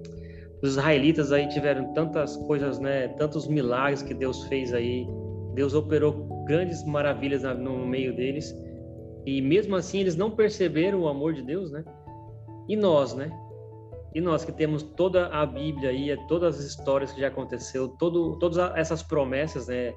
[0.63, 3.09] os israelitas aí tiveram tantas coisas, né?
[3.09, 5.07] Tantos milagres que Deus fez aí.
[5.55, 8.55] Deus operou grandes maravilhas no meio deles.
[9.27, 11.85] E mesmo assim eles não perceberam o amor de Deus, né?
[12.69, 13.31] E nós, né?
[14.15, 18.39] E nós que temos toda a Bíblia aí, todas as histórias que já aconteceu, todo,
[18.39, 19.93] todas essas promessas, né?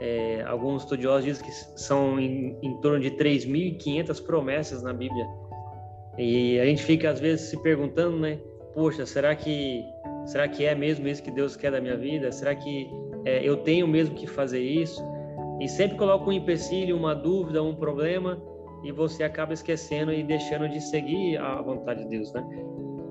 [0.00, 5.26] É, alguns estudiosos dizem que são em, em torno de 3.500 promessas na Bíblia.
[6.16, 8.38] E a gente fica às vezes se perguntando, né?
[8.74, 9.84] Poxa, será que
[10.24, 12.32] será que é mesmo isso que Deus quer da minha vida?
[12.32, 12.90] Será que
[13.24, 15.02] é, eu tenho mesmo que fazer isso?
[15.60, 18.42] E sempre coloca um empecilho, uma dúvida, um problema,
[18.82, 22.42] e você acaba esquecendo e deixando de seguir a vontade de Deus, né?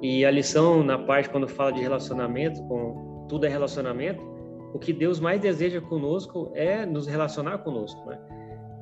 [0.02, 4.23] E a lição na parte quando fala de relacionamento, com tudo é relacionamento,
[4.73, 8.19] o que Deus mais deseja conosco é nos relacionar conosco, né?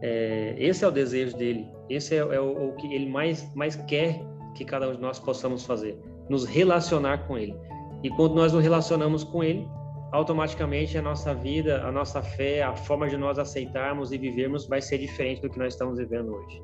[0.02, 3.76] É, esse é o desejo dele, esse é, é o, o, que ele mais, mais
[3.76, 4.22] quer
[4.54, 7.56] que cada um de nós possamos fazer, nos relacionar com ele.
[8.04, 9.68] E quando nós nos relacionamos com ele,
[10.12, 14.82] automaticamente a nossa vida, a nossa fé, a forma de nós aceitarmos e vivermos vai
[14.82, 16.62] ser diferente do que nós estamos vivendo hoje.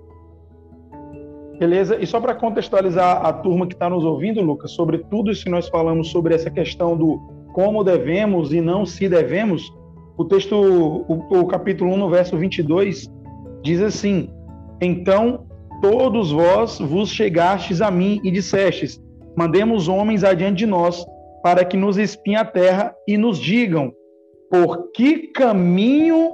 [1.59, 1.97] Beleza?
[1.99, 5.49] E só para contextualizar a turma que está nos ouvindo, Lucas, sobre tudo isso que
[5.49, 9.71] nós falamos sobre essa questão do como devemos e não se devemos,
[10.17, 13.09] o texto, o, o capítulo 1, no verso 22,
[13.61, 14.29] diz assim:
[14.81, 15.45] Então
[15.81, 19.01] todos vós vos chegastes a mim e dissestes:
[19.35, 21.05] Mandemos homens adiante de nós,
[21.41, 23.93] para que nos espiem a terra e nos digam
[24.49, 26.31] por que caminho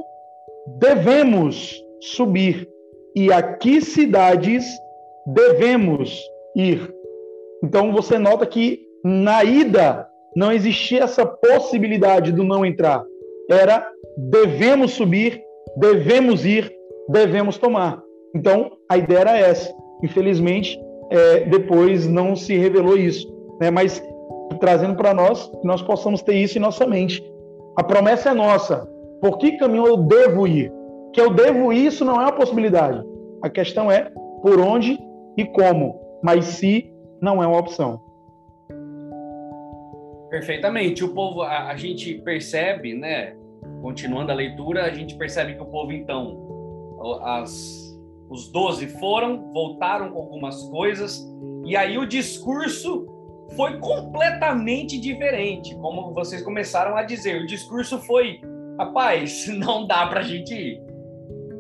[0.80, 2.68] devemos subir
[3.16, 4.66] e a que cidades
[5.26, 6.20] devemos
[6.56, 6.94] ir.
[7.64, 13.04] Então você nota que na ida não existia essa possibilidade do não entrar.
[13.50, 13.88] Era
[14.18, 15.42] devemos subir,
[15.78, 16.72] devemos ir,
[17.10, 18.02] devemos tomar.
[18.36, 19.74] Então, a ideia era essa.
[20.04, 23.28] Infelizmente, é, depois não se revelou isso.
[23.60, 23.72] Né?
[23.72, 24.02] Mas
[24.60, 27.24] trazendo para nós que nós possamos ter isso em nossa mente.
[27.78, 28.88] A promessa é nossa.
[29.22, 30.72] Por que caminho eu devo ir?
[31.14, 33.04] Que eu devo ir, isso não é uma possibilidade.
[33.42, 34.12] A questão é
[34.42, 34.98] por onde
[35.38, 36.00] e como.
[36.24, 38.00] Mas se não é uma opção.
[40.30, 41.04] Perfeitamente.
[41.04, 43.36] O povo, a, a, gente percebe, né?
[43.82, 46.48] Continuando a leitura, a gente percebe que o povo, então,
[47.24, 47.98] as,
[48.30, 51.26] os doze foram, voltaram com algumas coisas,
[51.66, 53.08] e aí o discurso
[53.56, 57.42] foi completamente diferente, como vocês começaram a dizer.
[57.42, 58.40] O discurso foi,
[58.78, 60.82] rapaz, não dá para a gente ir.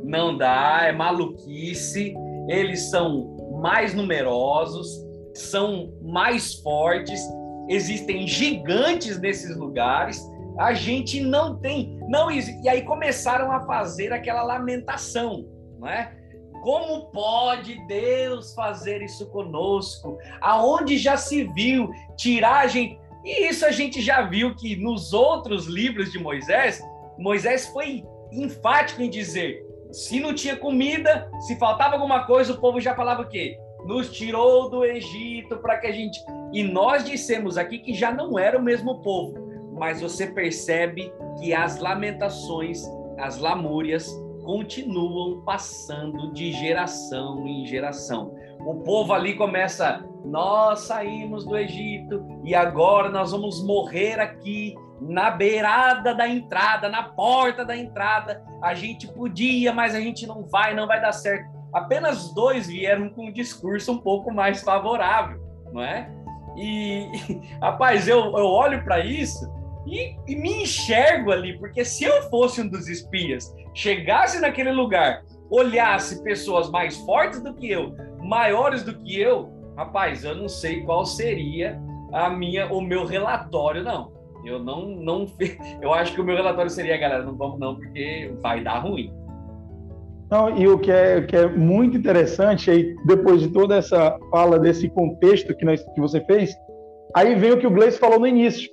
[0.03, 2.13] Não dá, é maluquice.
[2.47, 4.87] Eles são mais numerosos,
[5.33, 7.21] são mais fortes,
[7.69, 14.43] existem gigantes nesses lugares, a gente não tem, não e aí começaram a fazer aquela
[14.43, 15.45] lamentação,
[15.79, 16.13] não é?
[16.61, 20.17] Como pode Deus fazer isso conosco?
[20.41, 22.99] Aonde já se viu tiragem?
[23.23, 26.81] E isso a gente já viu que nos outros livros de Moisés,
[27.17, 32.81] Moisés foi enfático em dizer: Se não tinha comida, se faltava alguma coisa, o povo
[32.81, 33.57] já falava o quê?
[33.85, 36.19] Nos tirou do Egito para que a gente.
[36.51, 39.35] E nós dissemos aqui que já não era o mesmo povo,
[39.77, 42.83] mas você percebe que as lamentações,
[43.17, 44.09] as lamúrias
[44.43, 48.33] continuam passando de geração em geração.
[48.59, 55.31] O povo ali começa, nós saímos do Egito e agora nós vamos morrer aqui na
[55.31, 58.43] beirada da entrada, na porta da entrada.
[58.61, 61.49] A gente podia, mas a gente não vai, não vai dar certo.
[61.73, 65.39] Apenas dois vieram com um discurso um pouco mais favorável,
[65.71, 66.11] não é?
[66.59, 67.07] E,
[67.61, 69.49] rapaz, eu, eu olho para isso
[69.87, 75.23] e, e, me enxergo ali, porque se eu fosse um dos espias, chegasse naquele lugar,
[75.49, 80.81] olhasse pessoas mais fortes do que eu, maiores do que eu, rapaz, eu não sei
[80.83, 81.81] qual seria
[82.11, 84.11] a minha, o meu relatório, não.
[84.45, 85.25] Eu não, não,
[85.81, 89.13] eu acho que o meu relatório seria, galera, não vamos não, porque vai dar ruim.
[90.29, 94.59] Não, e o que é, que é muito interessante aí, depois de toda essa fala
[94.59, 96.55] desse contexto que, nós, que você fez,
[97.15, 98.69] aí vem o que o Gleice falou no início.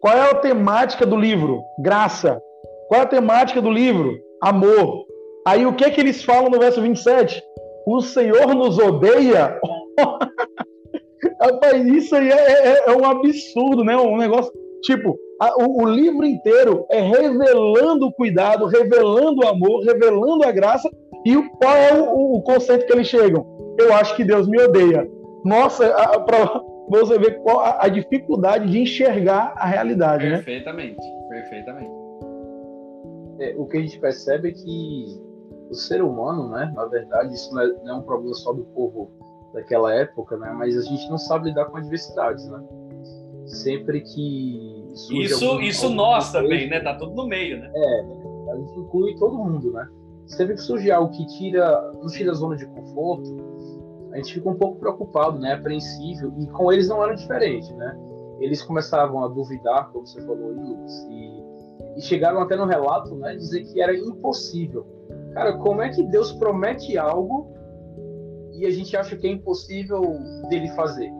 [0.00, 1.62] Qual é a temática do livro?
[1.80, 2.40] Graça.
[2.88, 4.18] Qual é a temática do livro?
[4.42, 5.04] Amor.
[5.46, 7.40] Aí o que é que eles falam no verso 27?
[7.86, 9.60] O Senhor nos odeia.
[11.40, 13.96] Rapaz, isso aí é, é, é um absurdo, né?
[13.96, 15.18] Um negócio Tipo,
[15.56, 20.90] o, o, livro inteiro é revelando o cuidado, revelando o amor, revelando a graça.
[21.24, 23.46] E qual é o, o conceito que eles chegam?
[23.78, 25.08] Eu acho que Deus me odeia.
[25.44, 25.88] Nossa,
[26.26, 31.26] para você ver qual a, a, dificuldade de enxergar a realidade, perfeitamente, né?
[31.28, 32.00] Perfeitamente, perfeitamente.
[33.40, 35.20] É, o que a gente percebe é que
[35.70, 38.64] o ser humano, né, na verdade, isso não é, não é um problema só do
[38.64, 39.10] povo
[39.54, 42.62] daquela época, né, mas a gente não sabe lidar com adversidades, né?
[43.50, 46.80] sempre que isso isso nós também, né?
[46.80, 47.70] Tá tudo no meio, né?
[47.74, 48.00] É,
[48.52, 49.88] a gente inclui todo mundo, né?
[50.26, 53.36] Sempre que surge algo que tira, nos tira a zona de conforto,
[54.12, 55.54] a gente fica um pouco preocupado, né?
[55.54, 56.32] Apreensível.
[56.38, 57.96] E com eles não era diferente, né?
[58.40, 63.14] Eles começavam a duvidar, como você falou aí, Lucas, e, e chegaram até no relato,
[63.16, 63.34] né?
[63.36, 64.86] Dizer que era impossível.
[65.34, 67.52] Cara, como é que Deus promete algo
[68.54, 70.02] e a gente acha que é impossível
[70.48, 71.10] dele fazer,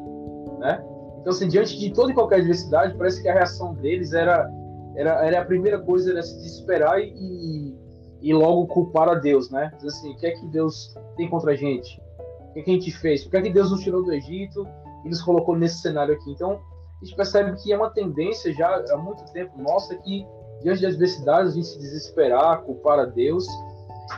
[0.59, 0.85] né?
[1.21, 4.51] Então, assim, diante de toda e qualquer adversidade, parece que a reação deles era,
[4.97, 7.75] era, era a primeira coisa, era se desesperar e,
[8.23, 9.71] e logo culpar a Deus, né?
[9.77, 12.01] Dizer assim, o que é que Deus tem contra a gente?
[12.49, 13.27] O que, é que a gente fez?
[13.27, 14.67] O que é que Deus nos tirou do Egito
[15.05, 16.31] e nos colocou nesse cenário aqui?
[16.31, 16.61] Então,
[17.01, 20.27] a gente percebe que é uma tendência já há muito tempo nossa que,
[20.63, 23.47] diante das adversidades, a gente se desesperar, culpar a Deus.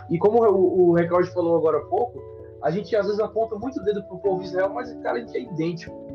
[0.08, 2.20] E como o, o Recalde falou agora há pouco,
[2.62, 5.18] a gente às vezes aponta muito o dedo para o povo de Israel, mas, cara,
[5.18, 6.11] a gente é idêntico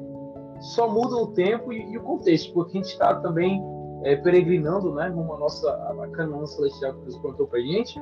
[0.60, 3.64] só muda o tempo e, e o contexto, porque a gente está também
[4.04, 8.00] é, peregrinando, né, numa nossa a Canaã celestial que Deus contou para gente.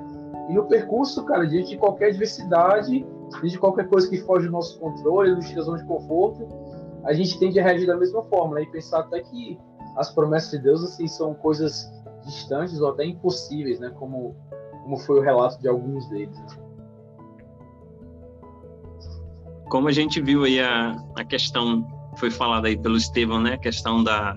[0.49, 4.51] E no percurso, cara, diante de qualquer adversidade, diante de qualquer coisa que foge do
[4.51, 6.47] nosso controle, do zona de conforto,
[7.03, 9.59] a gente tende a reagir da mesma forma, né, e pensar até que
[9.95, 11.89] as promessas de Deus assim são coisas
[12.25, 14.35] distantes ou até impossíveis, né, como
[14.85, 16.39] como foi o relato de alguns deles.
[19.67, 21.83] Como a gente viu aí a, a questão
[22.17, 23.53] foi falada aí pelo Estevão, né?
[23.53, 24.33] A questão da,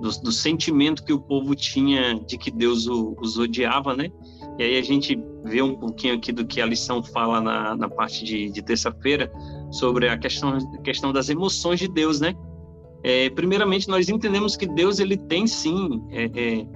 [0.00, 4.10] do, do, sentimento que o povo tinha de que Deus o, os odiava, né?
[4.58, 7.88] E aí a gente vê um pouquinho aqui do que a lição fala na, na
[7.88, 9.30] parte de, de terça-feira
[9.70, 12.34] sobre a questão, questão das emoções de Deus, né?
[13.02, 16.66] É, primeiramente, nós entendemos que Deus ele tem sim é, é,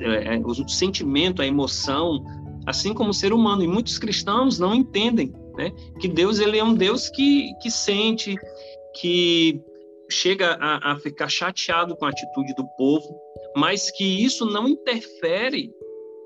[0.00, 2.24] é, é o sentimento, a emoção,
[2.64, 3.62] assim como o ser humano.
[3.62, 8.34] E muitos cristãos não entendem né, que Deus ele é um Deus que, que sente,
[9.00, 9.60] que
[10.10, 13.18] chega a, a ficar chateado com a atitude do povo,
[13.56, 15.70] mas que isso não interfere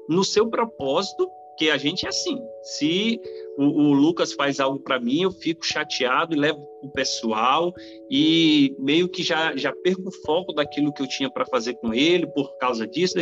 [0.09, 2.39] no seu propósito, que a gente é assim.
[2.62, 3.20] Se
[3.59, 7.73] o, o Lucas faz algo para mim, eu fico chateado e levo o pessoal
[8.11, 11.93] e meio que já, já perco o foco daquilo que eu tinha para fazer com
[11.93, 13.14] ele por causa disso.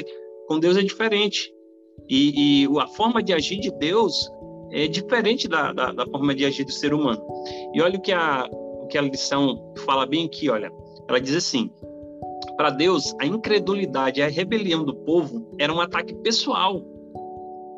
[0.46, 1.52] Com Deus é diferente.
[2.08, 4.30] E, e a forma de agir de Deus
[4.72, 7.22] é diferente da, da, da, forma de agir do ser humano.
[7.74, 8.48] E olha o que a,
[8.90, 10.70] que a lição fala bem aqui, olha.
[11.08, 11.70] Ela diz assim:
[12.56, 16.84] para Deus, a incredulidade a rebelião do povo era um ataque pessoal,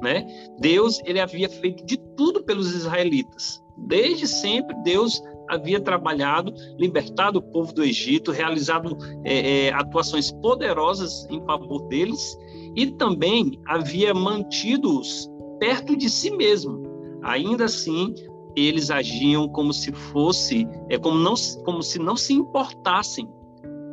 [0.03, 0.27] né?
[0.59, 3.63] Deus ele havia feito de tudo pelos israelitas.
[3.87, 11.27] Desde sempre Deus havia trabalhado, libertado o povo do Egito, realizado é, é, atuações poderosas
[11.31, 12.37] em favor deles
[12.75, 16.83] e também havia mantido-os perto de si mesmo.
[17.23, 18.15] Ainda assim,
[18.57, 21.35] eles agiam como se fosse, é como, não,
[21.65, 23.29] como se não se importassem.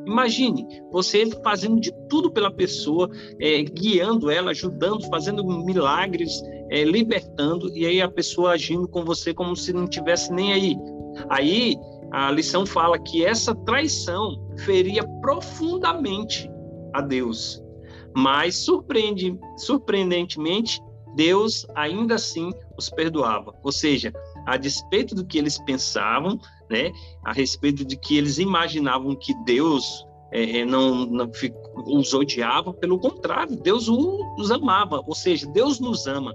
[0.05, 6.41] Imagine você fazendo de tudo pela pessoa, é, guiando ela, ajudando, fazendo milagres,
[6.71, 10.75] é, libertando, e aí a pessoa agindo com você como se não tivesse nem aí.
[11.29, 11.75] Aí
[12.11, 14.35] a lição fala que essa traição
[14.65, 16.49] feria profundamente
[16.93, 17.61] a Deus.
[18.15, 20.81] Mas surpreende, surpreendentemente,
[21.15, 23.53] Deus ainda assim os perdoava.
[23.63, 24.11] Ou seja,
[24.45, 26.91] a despeito do que eles pensavam, né,
[27.23, 31.29] a respeito de que eles imaginavam que Deus é, é não, não
[31.85, 36.33] os odiava, pelo contrário, Deus os amava, ou seja, Deus nos ama.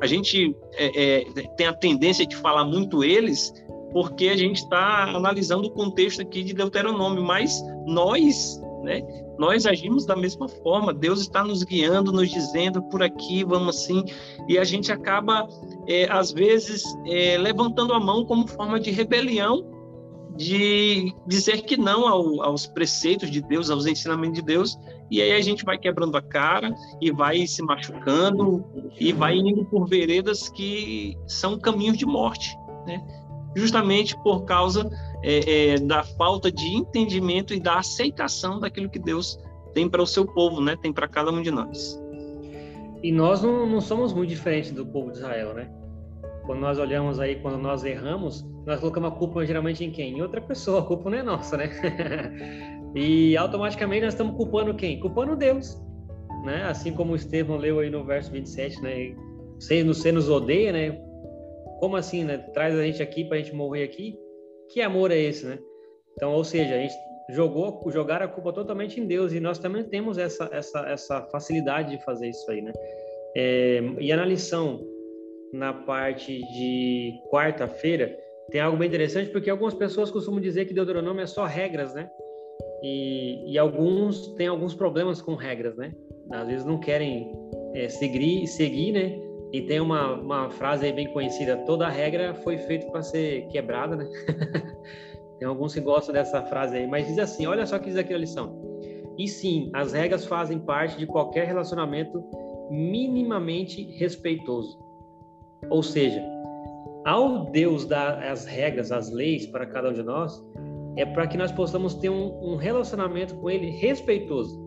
[0.00, 1.24] A gente é, é,
[1.56, 3.52] tem a tendência de falar muito eles,
[3.92, 9.02] porque a gente está analisando o contexto aqui de Deuteronômio, mas nós, né,
[9.40, 10.92] nós agimos da mesma forma.
[10.92, 14.04] Deus está nos guiando, nos dizendo por aqui, vamos assim,
[14.46, 15.48] e a gente acaba,
[15.88, 19.64] é, às vezes, é, levantando a mão como forma de rebelião,
[20.36, 24.78] de dizer que não ao, aos preceitos de Deus, aos ensinamentos de Deus,
[25.10, 28.62] e aí a gente vai quebrando a cara e vai se machucando
[28.98, 32.54] e vai indo por veredas que são caminhos de morte,
[32.86, 33.02] né?
[33.56, 34.88] Justamente por causa
[35.22, 39.38] é, é, da falta de entendimento e da aceitação daquilo que Deus
[39.74, 40.76] tem para o seu povo, né?
[40.80, 42.00] Tem para cada um de nós.
[43.02, 45.70] E nós não, não, somos muito diferentes do povo de Israel, né?
[46.44, 50.18] Quando nós olhamos aí, quando nós erramos, nós colocamos a culpa geralmente em quem?
[50.18, 50.80] Em outra pessoa.
[50.80, 51.70] A culpa não é nossa, né?
[52.94, 55.00] e automaticamente nós estamos culpando quem?
[55.00, 55.80] Culpando Deus,
[56.44, 56.64] né?
[56.64, 59.14] Assim como o Estevão leu aí no verso 27, né?
[59.58, 60.98] Você, nos odeia, né?
[61.78, 62.38] Como assim, né?
[62.52, 64.18] Traz a gente aqui para a gente morrer aqui?
[64.72, 65.58] Que amor é esse, né?
[66.14, 66.94] Então, ou seja, a gente
[67.30, 71.96] jogou, jogar a culpa totalmente em Deus e nós também temos essa essa essa facilidade
[71.96, 72.72] de fazer isso aí, né?
[73.36, 74.80] É, e na lição,
[75.52, 78.16] na parte de quarta-feira,
[78.50, 82.10] tem algo bem interessante porque algumas pessoas costumam dizer que Deuteronômio é só regras, né?
[82.82, 85.92] E, e alguns têm alguns problemas com regras, né?
[86.32, 87.32] Às vezes não querem
[87.74, 89.29] é, seguir, seguir, né?
[89.52, 93.96] E tem uma, uma frase aí bem conhecida: toda regra foi feita para ser quebrada,
[93.96, 94.06] né?
[95.38, 98.14] tem alguns que gostam dessa frase aí, mas diz assim: olha só que diz aqui
[98.14, 98.58] a lição.
[99.18, 102.24] E sim, as regras fazem parte de qualquer relacionamento
[102.70, 104.78] minimamente respeitoso.
[105.68, 106.24] Ou seja,
[107.04, 110.42] ao Deus dar as regras, as leis para cada um de nós,
[110.96, 114.58] é para que nós possamos ter um, um relacionamento com Ele respeitoso.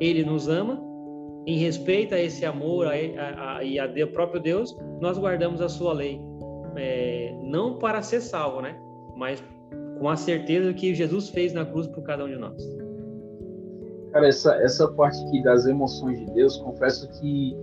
[0.00, 0.82] Ele nos ama
[1.46, 5.60] em respeito a esse amor a, a, a, e a Deus, próprio Deus, nós guardamos
[5.60, 6.20] a sua lei.
[6.76, 8.76] É, não para ser salvo, né?
[9.16, 9.42] Mas
[9.98, 12.62] com a certeza que Jesus fez na cruz por cada um de nós.
[14.12, 17.56] Cara, essa, essa parte aqui das emoções de Deus, confesso que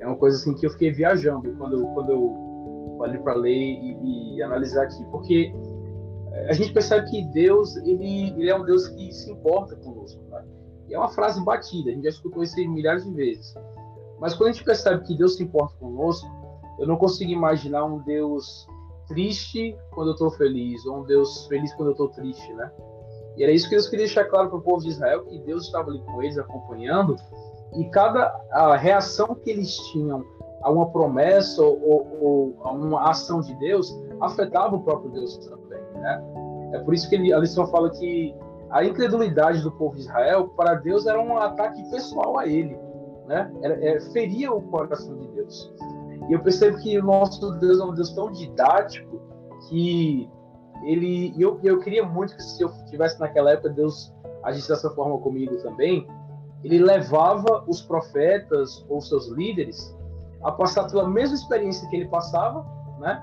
[0.00, 4.36] é uma coisa assim que eu fiquei viajando quando quando eu falei para ler e,
[4.36, 5.52] e, analisar aqui, porque
[6.48, 10.21] a gente percebe que Deus ele, ele é um Deus que se importa conosco.
[10.92, 13.54] É uma frase batida, a gente já escutou isso milhares de vezes.
[14.20, 16.28] Mas quando a gente percebe que Deus se importa conosco,
[16.78, 18.66] eu não consigo imaginar um Deus
[19.08, 22.70] triste quando eu estou feliz, ou um Deus feliz quando eu estou triste, né?
[23.36, 25.66] E era isso que Deus queria deixar claro para o povo de Israel, que Deus
[25.66, 27.16] estava ali com eles, acompanhando,
[27.74, 30.24] e cada reação que eles tinham
[30.62, 35.82] a uma promessa ou, ou, a uma ação de Deus afetava o próprio Deus também,
[35.94, 36.22] né?
[36.74, 38.34] É por isso que ele, a lição fala que
[38.72, 42.76] a incredulidade do povo de Israel para Deus era um ataque pessoal a ele,
[43.26, 43.52] né?
[43.62, 45.72] Era, é, feria o coração de Deus.
[46.28, 49.20] E eu percebo que o nosso Deus é um Deus tão didático
[49.68, 50.28] que
[50.84, 54.12] ele, eu, eu queria muito que se eu tivesse naquela época Deus
[54.42, 56.06] agisse dessa forma comigo também.
[56.64, 59.94] Ele levava os profetas ou seus líderes
[60.42, 62.64] a passar pela mesma experiência que ele passava,
[62.98, 63.22] né?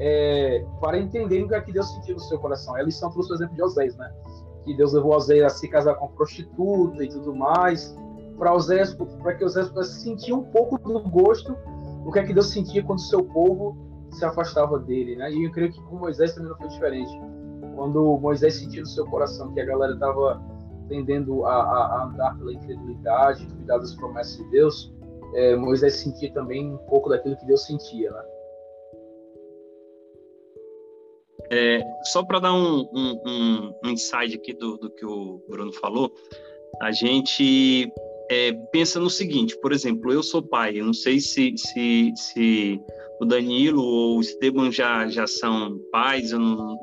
[0.00, 2.74] É, para entenderem o que, é que Deus sentia no seu coração.
[2.74, 4.12] A lição o exemplo de Osés, né?
[4.68, 7.96] Que Deus levou Oséias a se casar com prostituta e tudo mais,
[8.36, 11.56] para Oséias, para que Oséias pudesse sentir um pouco do gosto
[12.04, 13.76] do que é que Deus sentia quando o seu povo
[14.10, 15.30] se afastava dele, né?
[15.32, 17.10] E eu creio que com Moisés também não foi diferente.
[17.74, 20.42] Quando Moisés sentiu no seu coração que a galera estava
[20.88, 24.94] tendendo a, a, andar pela incredulidade, duvidar das promessas de Deus,
[25.34, 28.22] é, Moisés sentia também um pouco daquilo que Deus sentia, né?
[31.50, 36.12] É, só para dar um, um, um, insight aqui do, do que o Bruno falou,
[36.82, 37.90] a gente
[38.30, 42.80] é, pensa no seguinte, por exemplo, eu sou pai, eu não sei se, se, se
[43.20, 46.76] o Danilo ou o Esteban já, já são pais, eu não,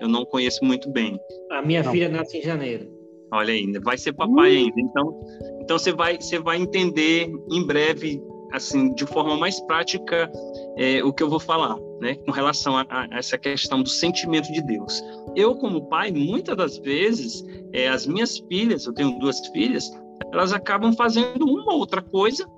[0.00, 1.18] eu não conheço muito bem.
[1.50, 1.90] A minha não.
[1.90, 2.88] filha nasce em janeiro.
[3.32, 4.58] Olha ainda, vai ser papai uh.
[4.58, 4.80] ainda.
[4.80, 5.20] Então,
[5.60, 8.22] então você vai, você vai entender em breve
[8.54, 10.30] assim, de forma mais prática,
[10.76, 14.50] é, o que eu vou falar, né, com relação a, a, essa questão do sentimento
[14.52, 15.02] de Deus.
[15.34, 19.90] Eu, como pai, muitas das vezes, é, as minhas filhas, eu tenho duas filhas,
[20.32, 22.48] elas acabam fazendo uma outra coisa,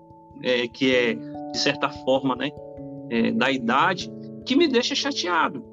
[0.43, 2.51] é, que é, de certa forma, né,
[3.09, 4.13] é, da idade,
[4.45, 5.65] que me deixa chateado,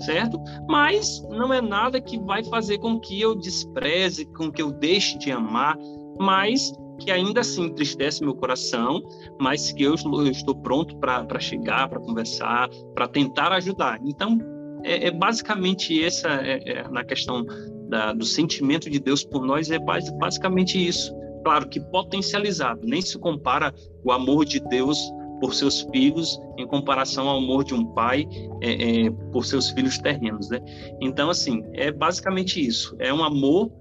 [0.00, 0.36] certo?
[0.68, 5.16] Mas não é nada que vai fazer com que eu despreze, com que eu deixe
[5.16, 5.78] de amar,
[6.18, 9.02] mas que ainda assim entristece meu coração,
[9.40, 13.98] mas que eu estou, pronto para chegar, para conversar, para tentar ajudar.
[14.04, 14.38] Então,
[14.84, 17.44] é, é basicamente essa, é, é, na questão
[17.88, 21.14] da, do sentimento de Deus por nós, é basicamente isso.
[21.42, 23.74] Claro que potencializado, nem se compara
[24.04, 24.98] o amor de Deus
[25.40, 28.28] por seus filhos em comparação ao amor de um pai
[28.60, 30.60] é, é, por seus filhos terrenos, né?
[31.00, 32.94] Então, assim, é basicamente isso.
[32.98, 33.72] É um amor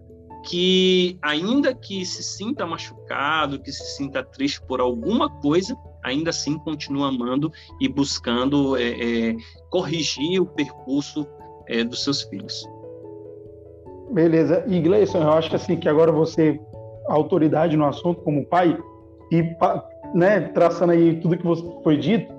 [0.46, 6.58] que, ainda que se sinta machucado, que se sinta triste por alguma coisa, ainda assim
[6.58, 9.36] continua amando e buscando é, é,
[9.70, 11.28] corrigir o percurso
[11.68, 12.68] é, dos seus filhos.
[14.12, 14.64] Beleza.
[14.68, 16.60] E Gleison, eu acho assim que agora você
[17.08, 18.78] autoridade no assunto como pai
[19.32, 19.44] e
[20.14, 22.34] né, traçando aí tudo que foi dito,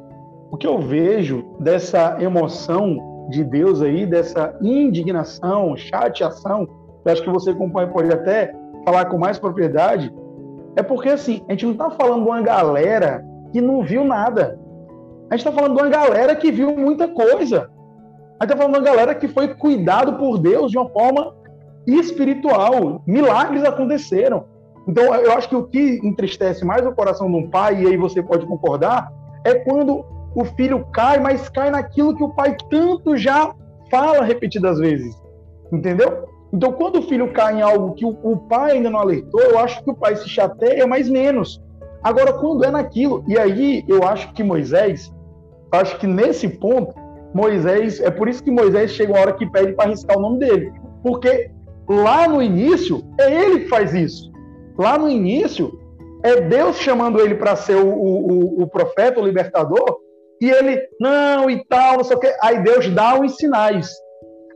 [0.50, 6.66] o que eu vejo dessa emoção de Deus aí, dessa indignação, chateação
[7.04, 8.52] eu acho que você, pai, pode até
[8.84, 10.12] falar com mais propriedade,
[10.76, 14.58] é porque assim, a gente não está falando de uma galera que não viu nada.
[15.30, 17.70] A gente está falando de uma galera que viu muita coisa.
[18.38, 21.34] A gente está falando de uma galera que foi cuidado por Deus de uma forma
[21.86, 23.02] espiritual.
[23.06, 24.44] Milagres aconteceram.
[24.88, 27.96] Então, eu acho que o que entristece mais o coração de um pai, e aí
[27.96, 29.12] você pode concordar,
[29.44, 33.52] é quando o filho cai, mas cai naquilo que o pai tanto já
[33.90, 35.14] fala repetidas vezes.
[35.72, 36.29] Entendeu?
[36.52, 39.58] Então, quando o filho cai em algo que o, o pai ainda não alertou, eu
[39.58, 41.62] acho que o pai se chateia, mas menos.
[42.02, 45.12] Agora, quando é naquilo, e aí eu acho que Moisés,
[45.70, 46.94] acho que nesse ponto,
[47.32, 50.38] Moisés, é por isso que Moisés chega uma hora que pede para arriscar o nome
[50.38, 50.72] dele.
[51.02, 51.50] Porque
[51.88, 54.30] lá no início, é ele que faz isso.
[54.78, 55.78] Lá no início,
[56.24, 59.98] é Deus chamando ele para ser o, o, o, profeta, o libertador,
[60.40, 62.34] e ele, não, e tal, não sei o quê.
[62.42, 63.90] Aí Deus dá os sinais.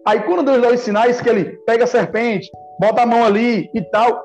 [0.07, 3.70] Aí quando Deus dá os sinais que ele pega a serpente, bota a mão ali
[3.74, 4.22] e tal,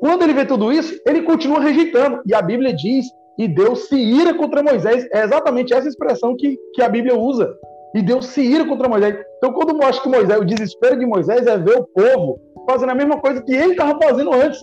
[0.00, 2.20] quando ele vê tudo isso, ele continua rejeitando.
[2.26, 3.06] E a Bíblia diz,
[3.38, 5.06] e Deus se ira contra Moisés.
[5.12, 7.52] É exatamente essa expressão que, que a Bíblia usa.
[7.94, 9.16] E Deus se ira contra Moisés.
[9.38, 12.94] Então, quando mostra que Moisés, o desespero de Moisés é ver o povo fazendo a
[12.94, 14.60] mesma coisa que ele estava fazendo antes.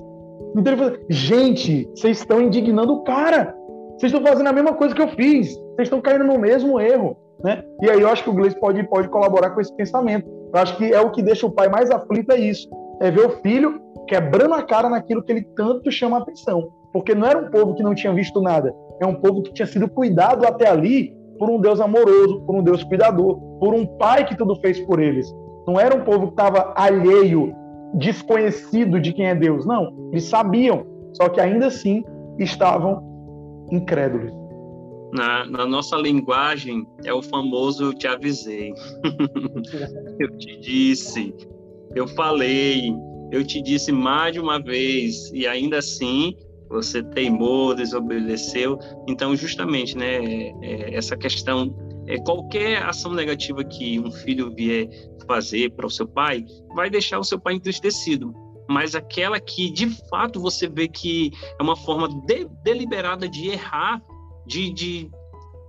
[0.58, 3.56] Então ele fala, gente, vocês estão indignando o cara.
[3.98, 5.54] Vocês estão fazendo a mesma coisa que eu fiz.
[5.76, 7.18] Vocês estão caindo no mesmo erro.
[7.44, 7.64] Né?
[7.82, 10.28] E aí eu acho que o Gleice pode, pode colaborar com esse pensamento.
[10.56, 12.70] Eu acho que é o que deixa o pai mais aflito é isso.
[13.02, 16.72] É ver o filho quebrando a cara naquilo que ele tanto chama a atenção.
[16.94, 18.74] Porque não era um povo que não tinha visto nada.
[19.02, 22.64] É um povo que tinha sido cuidado até ali por um Deus amoroso, por um
[22.64, 25.30] Deus cuidador, por um pai que tudo fez por eles.
[25.68, 27.54] Não era um povo que estava alheio,
[27.96, 29.66] desconhecido de quem é Deus.
[29.66, 32.02] Não, eles sabiam, só que ainda assim
[32.40, 33.04] estavam
[33.74, 34.45] incrédulos
[35.14, 38.74] na, na, nossa linguagem é o famoso eu te avisei.
[40.20, 41.34] eu te disse,
[41.96, 42.94] eu falei,
[43.32, 46.36] eu te disse mais de uma vez e ainda assim
[46.70, 48.78] você teimou, desobedeceu.
[49.08, 51.76] Então, justamente, né, é, é, essa questão
[52.08, 54.88] é qualquer ação negativa que um filho vier
[55.28, 56.46] fazer para o seu pai
[56.76, 58.34] vai deixar o seu pai entristecido.
[58.68, 64.02] Mas aquela que de fato você vê que é uma forma de, deliberada de errar
[64.46, 65.12] de, de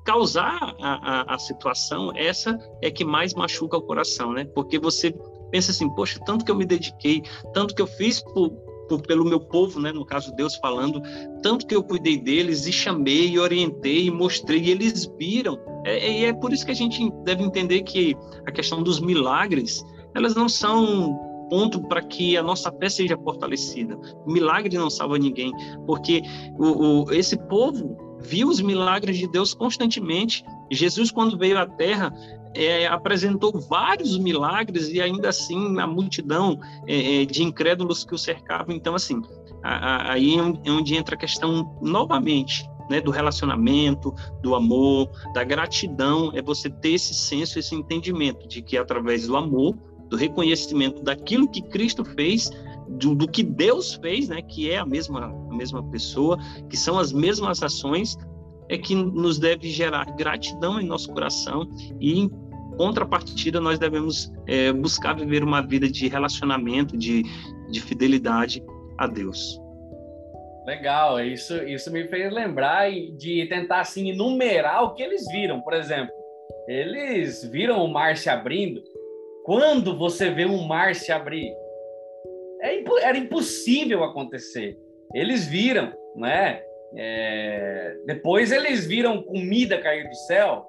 [0.05, 4.45] causar a, a, a, situação, essa é que mais machuca o coração, né?
[4.45, 5.13] Porque você
[5.51, 7.23] pensa assim, poxa, tanto que eu me dediquei,
[7.53, 8.51] tanto que eu fiz por,
[8.89, 9.93] por, pelo meu povo, né?
[9.93, 11.03] No caso Deus falando,
[11.43, 15.59] tanto que eu cuidei deles e chamei, e orientei, e mostrei, e eles viram.
[15.85, 18.17] É, e é por isso que a gente deve entender que
[18.47, 21.19] a questão dos milagres, elas não são
[21.49, 23.99] ponto para que a nossa fé seja fortalecida.
[24.27, 25.53] Milagre não salva ninguém,
[25.87, 26.23] porque
[26.59, 30.45] o, o, esse povo viu os milagres de Deus constantemente.
[30.71, 32.13] Jesus, quando veio à Terra,
[32.55, 38.19] é, apresentou vários milagres e ainda assim a multidão é, é de incrédulos que o
[38.19, 38.75] cercavam.
[38.75, 39.23] Então, assim,
[39.63, 46.33] aí é, é onde entra a questão novamente né, do relacionamento, do amor, da gratidão,
[46.35, 49.77] é você ter esse senso, esse entendimento de que através do amor,
[50.09, 52.51] do reconhecimento daquilo que Cristo fez,
[52.89, 56.99] do, do, que Deus fez, né, que é a mesma, a mesma pessoa, que são
[56.99, 58.17] as mesmas ações,
[58.69, 61.69] é que nos deve gerar gratidão em nosso coração
[62.01, 62.29] e, em
[62.77, 67.23] contrapartida, nós devemos é, buscar viver uma vida de relacionamento, de,
[67.71, 68.63] de fidelidade
[68.99, 69.61] a Deus.
[70.67, 75.61] Legal, isso, isso me fez lembrar de tentar assim enumerar o que eles viram.
[75.61, 76.13] Por exemplo,
[76.67, 78.83] eles viram o mar se abrindo.
[79.45, 81.55] Quando você vê um mar se abrir?
[82.67, 84.77] É, era impossível acontecer.
[85.15, 86.61] Eles viram, né?
[86.97, 90.67] É, depois eles viram comida cair do céu.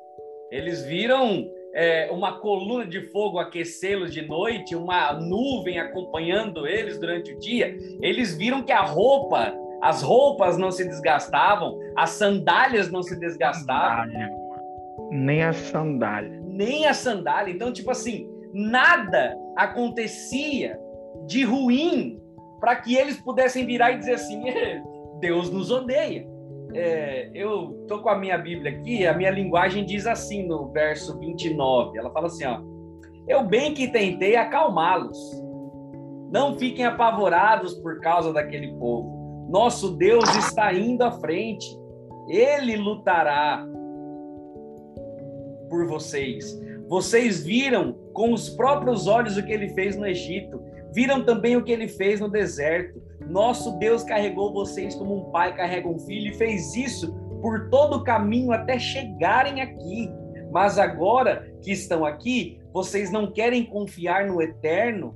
[0.51, 7.33] Eles viram é, uma coluna de fogo aquecê-los de noite, uma nuvem acompanhando eles durante
[7.33, 7.75] o dia.
[8.01, 14.07] Eles viram que a roupa, as roupas não se desgastavam, as sandálias não se desgastavam.
[15.11, 16.41] Nem a sandália.
[16.45, 17.53] Nem a sandália.
[17.53, 20.79] Então, tipo assim, nada acontecia
[21.27, 22.19] de ruim
[22.59, 24.43] para que eles pudessem virar e dizer assim:
[25.19, 26.27] Deus nos odeia.
[26.73, 31.17] É, eu tô com a minha Bíblia aqui, a minha linguagem diz assim no verso
[31.19, 31.97] 29.
[31.97, 32.61] Ela fala assim: ó,
[33.27, 35.17] Eu bem que tentei acalmá-los.
[36.31, 39.47] Não fiquem apavorados por causa daquele povo.
[39.49, 41.65] Nosso Deus está indo à frente.
[42.27, 43.65] Ele lutará
[45.69, 46.59] por vocês.
[46.89, 50.61] Vocês viram com os próprios olhos o que ele fez no Egito.
[50.93, 53.01] Viram também o que ele fez no deserto.
[53.27, 57.97] Nosso Deus carregou vocês como um pai carrega um filho e fez isso por todo
[57.97, 60.09] o caminho até chegarem aqui.
[60.51, 65.15] Mas agora que estão aqui, vocês não querem confiar no eterno,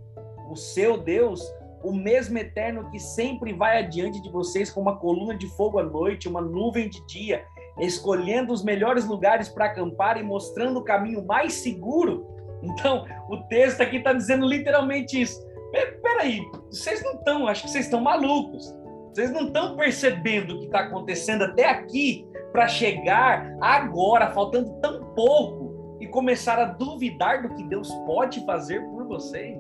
[0.50, 1.42] o seu Deus,
[1.84, 5.84] o mesmo eterno que sempre vai adiante de vocês com uma coluna de fogo à
[5.84, 7.44] noite, uma nuvem de dia,
[7.80, 12.28] escolhendo os melhores lugares para acampar e mostrando o caminho mais seguro.
[12.62, 15.44] Então, o texto aqui está dizendo literalmente isso.
[15.72, 18.74] Peraí, vocês não estão, acho que vocês estão malucos.
[19.14, 25.04] Vocês não estão percebendo o que está acontecendo até aqui para chegar agora, faltando tão
[25.14, 29.60] pouco, e começar a duvidar do que Deus pode fazer por vocês.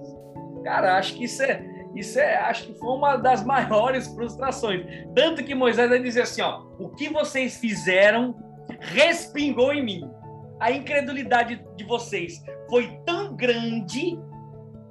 [0.64, 1.64] Cara, acho que isso é,
[1.96, 4.86] isso é, acho que foi uma das maiores frustrações.
[5.16, 8.36] Tanto que Moisés vai dizer assim, ó, o que vocês fizeram
[8.80, 10.12] respingou em mim.
[10.60, 14.18] A incredulidade de vocês foi tão grande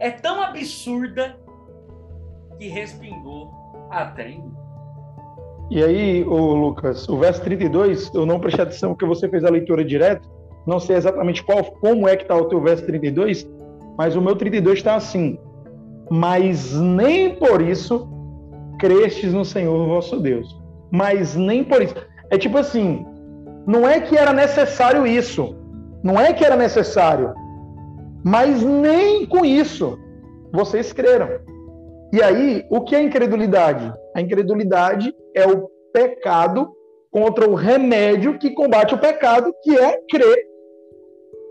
[0.01, 1.37] é tão absurda
[2.59, 3.51] que respingou
[3.91, 4.53] até em mim.
[5.71, 9.51] E aí, ô Lucas, o verso 32, eu não prestei atenção porque você fez a
[9.51, 10.29] leitura direto,
[10.67, 13.49] não sei exatamente qual, como é que está o teu verso 32,
[13.97, 15.39] mas o meu 32 está assim:
[16.11, 18.09] Mas nem por isso
[18.81, 20.59] crestes no Senhor vosso Deus.
[20.91, 21.95] Mas nem por isso.
[22.31, 23.07] É tipo assim,
[23.67, 25.55] não é que era necessário isso.
[26.03, 27.33] Não é que era necessário.
[28.25, 29.99] Mas nem com isso
[30.53, 31.29] vocês creram.
[32.13, 33.93] E aí, o que é incredulidade?
[34.15, 36.71] A incredulidade é o pecado
[37.11, 40.47] contra o remédio que combate o pecado, que é crer.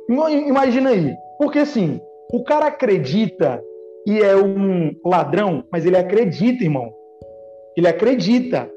[0.09, 1.13] Imagina aí.
[1.37, 2.01] Porque assim,
[2.33, 3.63] o cara acredita
[4.05, 6.91] e é um ladrão, mas ele acredita, irmão.
[7.77, 8.69] Ele acredita.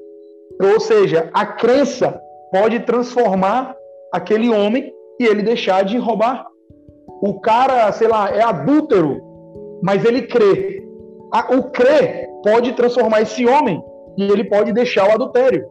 [0.60, 2.20] Ou seja, a crença
[2.52, 3.74] pode transformar
[4.12, 6.46] aquele homem e ele deixar de roubar.
[7.22, 9.22] O cara, sei lá, é adúltero,
[9.80, 10.84] mas ele crê.
[11.56, 13.80] O crer pode transformar esse homem
[14.18, 15.64] e ele pode deixar o adultério.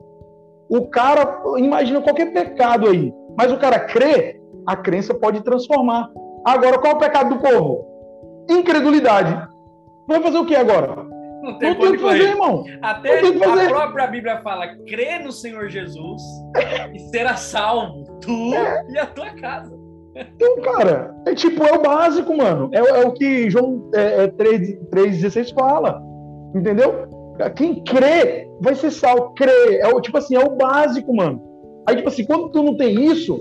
[0.70, 6.10] O cara, imagina qualquer pecado aí, mas o cara crê, a crença pode transformar.
[6.46, 7.86] Agora, qual é o pecado do povo?
[8.50, 9.38] Incredulidade.
[10.08, 11.06] Vai fazer o que agora?
[11.44, 12.64] Não tem, o que fazer, irmão.
[12.82, 16.22] Até a própria Bíblia fala: crê no Senhor Jesus
[16.94, 18.86] e será salvo, tu é.
[18.90, 19.81] e a tua casa.
[20.16, 22.70] Então, cara, é tipo, é o básico, mano.
[22.74, 26.02] É, é o que João é, é 3,16 fala.
[26.54, 27.08] Entendeu?
[27.56, 29.34] Quem crê vai ser salvo.
[29.34, 29.78] Crê.
[29.80, 31.42] É o, tipo assim, é o básico, mano.
[31.88, 33.38] Aí, tipo assim, quando tu não tem isso,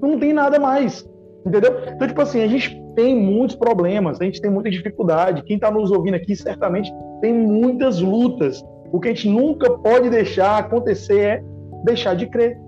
[0.00, 1.08] tu não tem nada mais.
[1.44, 1.72] Entendeu?
[1.94, 5.42] Então, tipo assim, a gente tem muitos problemas, a gente tem muita dificuldade.
[5.44, 8.62] Quem está nos ouvindo aqui certamente tem muitas lutas.
[8.92, 11.42] O que a gente nunca pode deixar acontecer é
[11.84, 12.58] deixar de crer.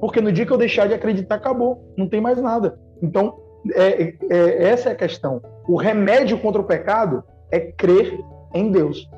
[0.00, 1.82] Porque no dia que eu deixar de acreditar, acabou.
[1.96, 2.78] Não tem mais nada.
[3.04, 3.38] Então,
[3.74, 5.42] é, é, essa é a questão.
[5.68, 8.18] O remédio contra o pecado é crer
[8.54, 9.08] em Deus.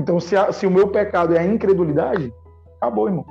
[0.00, 2.32] Então, se, a, se o meu pecado é a incredulidade,
[2.80, 3.26] acabou, irmão.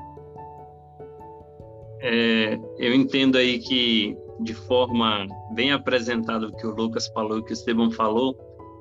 [1.99, 5.25] É, eu entendo aí que, de forma
[5.55, 8.37] bem apresentada, o que o Lucas falou, o que o Esteban falou,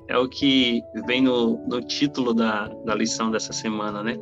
[0.07, 4.17] é o que vem no, no título da, da lição dessa semana, né?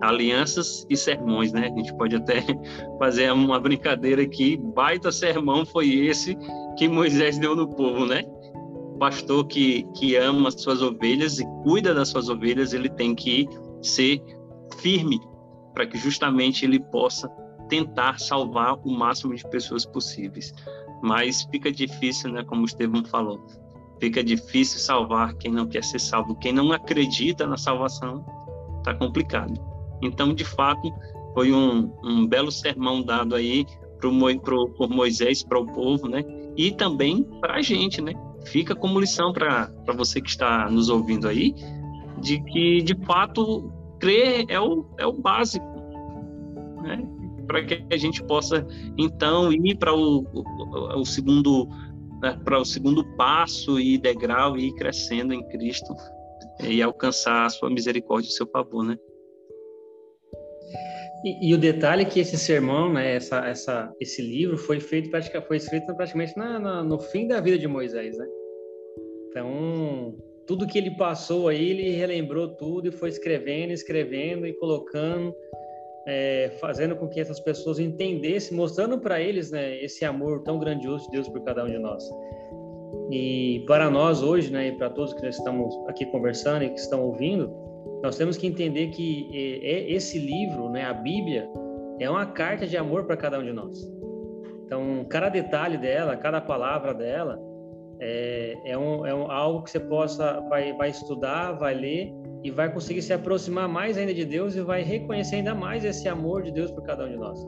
[0.00, 1.68] Alianças e sermões, né?
[1.68, 2.42] A gente pode até
[2.98, 6.36] fazer uma brincadeira aqui, baita sermão foi esse
[6.76, 8.22] que Moisés deu no povo, né?
[8.54, 13.14] O pastor que, que ama as suas ovelhas e cuida das suas ovelhas, ele tem
[13.14, 13.48] que
[13.82, 14.22] ser
[14.78, 15.20] firme
[15.74, 17.28] para que justamente ele possa
[17.68, 20.52] tentar salvar o máximo de pessoas possíveis.
[21.02, 23.44] Mas fica difícil, né, como o Estevão falou,
[24.00, 28.24] fica difícil salvar quem não quer ser salvo, quem não acredita na salvação,
[28.82, 29.75] tá complicado.
[30.02, 30.92] Então, de fato,
[31.34, 33.66] foi um, um belo sermão dado aí
[33.98, 36.24] pro, pro, por Moisés para o povo, né?
[36.56, 38.14] E também para a gente, né?
[38.46, 41.54] Fica como lição para você que está nos ouvindo aí,
[42.20, 45.66] de que, de fato, crer é o, é o básico,
[46.82, 47.06] né?
[47.46, 48.66] Para que a gente possa,
[48.96, 51.68] então, ir para o, o, o segundo
[52.20, 55.94] né, para o segundo passo e degrau e ir crescendo em Cristo
[56.60, 58.96] e alcançar a sua misericórdia e o seu favor, né?
[61.26, 65.10] E, e, o detalhe é que esse sermão, né, essa, essa, esse livro foi feito
[65.48, 68.24] foi escrito praticamente na, na, no fim da vida de Moisés, né?
[69.28, 70.14] Então,
[70.46, 75.34] tudo que ele passou aí, ele relembrou tudo e foi escrevendo, escrevendo e colocando,
[76.06, 81.06] é, fazendo com que essas pessoas entendessem, mostrando para eles, né, esse amor tão grandioso
[81.06, 82.08] de Deus por cada um de nós.
[83.10, 87.04] E para nós hoje, né, e para todos que estamos aqui conversando e que estão
[87.04, 87.65] ouvindo,
[88.02, 91.48] nós temos que entender que é, esse livro, né, a Bíblia,
[91.98, 93.90] é uma carta de amor para cada um de nós.
[94.64, 97.40] Então, cada detalhe dela, cada palavra dela,
[98.00, 102.12] é, é, um, é um, algo que você possa vai, vai estudar, vai ler
[102.42, 106.08] e vai conseguir se aproximar mais ainda de Deus e vai reconhecer ainda mais esse
[106.08, 107.46] amor de Deus por cada um de nós.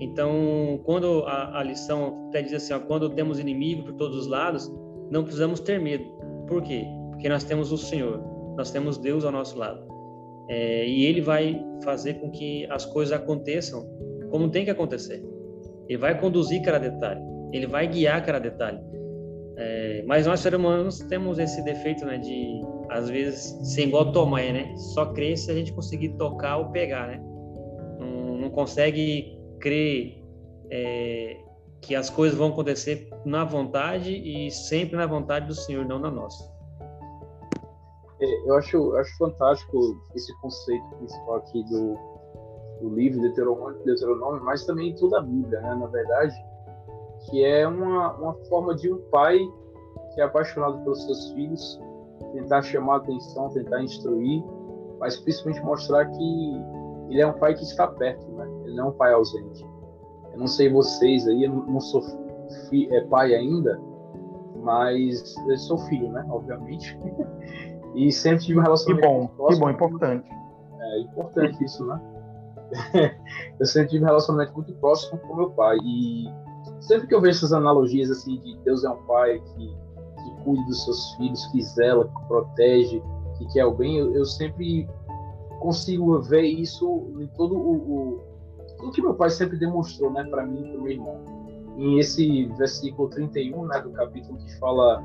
[0.00, 4.26] Então, quando a, a lição até diz assim, ó, quando temos inimigo por todos os
[4.28, 4.70] lados,
[5.10, 6.04] não precisamos ter medo.
[6.46, 6.86] Por quê?
[7.10, 9.80] Porque nós temos o Senhor nós temos Deus ao nosso lado.
[10.50, 13.88] É, e Ele vai fazer com que as coisas aconteçam
[14.30, 15.24] como tem que acontecer.
[15.88, 17.20] Ele vai conduzir cada detalhe.
[17.52, 18.78] Ele vai guiar cada detalhe.
[19.56, 24.52] É, mas nós, seres humanos, temos esse defeito né, de, às vezes, ser igual Tomé,
[24.52, 24.76] né?
[24.76, 27.22] Só crer se a gente conseguir tocar ou pegar, né?
[27.98, 30.22] Não, não consegue crer
[30.70, 31.36] é,
[31.80, 36.10] que as coisas vão acontecer na vontade e sempre na vontade do Senhor, não na
[36.10, 36.57] nossa.
[38.20, 41.96] É, eu acho, acho fantástico esse conceito principal aqui do,
[42.80, 46.34] do livro Deuteronômio, Deuteronômio, mas também toda a Bíblia, né, na verdade,
[47.26, 49.38] que é uma, uma forma de um pai
[50.14, 51.80] que é apaixonado pelos seus filhos,
[52.32, 54.42] tentar chamar a atenção, tentar instruir,
[54.98, 56.62] mas principalmente mostrar que
[57.08, 58.48] ele é um pai que está perto, né?
[58.64, 59.64] Ele não é um pai ausente.
[60.32, 62.02] Eu não sei vocês aí, eu não sou
[62.68, 63.80] fi, é, pai ainda,
[64.56, 66.26] mas eu sou filho, né?
[66.28, 66.98] Obviamente.
[67.98, 69.08] E sempre tive um relacionamento.
[69.08, 69.48] Que bom, próximo.
[69.48, 70.30] que bom, importante.
[70.80, 72.00] É importante isso, né?
[73.58, 75.76] eu sempre tive um relacionamento muito próximo com meu pai.
[75.82, 76.28] E
[76.80, 80.62] sempre que eu vejo essas analogias assim de Deus é um pai que, que cuida
[80.64, 83.02] dos seus filhos, que zela, que protege,
[83.36, 84.88] que quer o bem, eu, eu sempre
[85.58, 88.20] consigo ver isso em todo o, o
[88.78, 91.24] tudo que meu pai sempre demonstrou, né, para mim e para meu irmão.
[91.76, 95.02] Em esse versículo 31, né, do capítulo que fala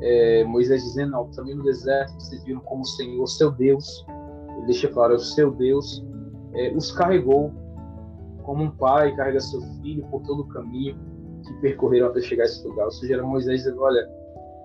[0.00, 4.04] é, Moisés dizendo, não, também no deserto vocês viram como o Senhor, seu Deus,
[4.56, 6.04] ele deixa claro, é o seu Deus,
[6.54, 7.52] é, os carregou
[8.42, 10.96] como um pai carrega seu filho por todo o caminho
[11.44, 12.84] que percorreram até chegar a esse lugar.
[12.84, 14.08] Ou seja, era Moisés dizendo, olha,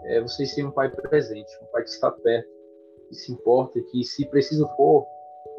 [0.05, 2.47] é, vocês têm um pai presente, um pai que está perto,
[3.09, 5.05] que se importa, que se preciso for,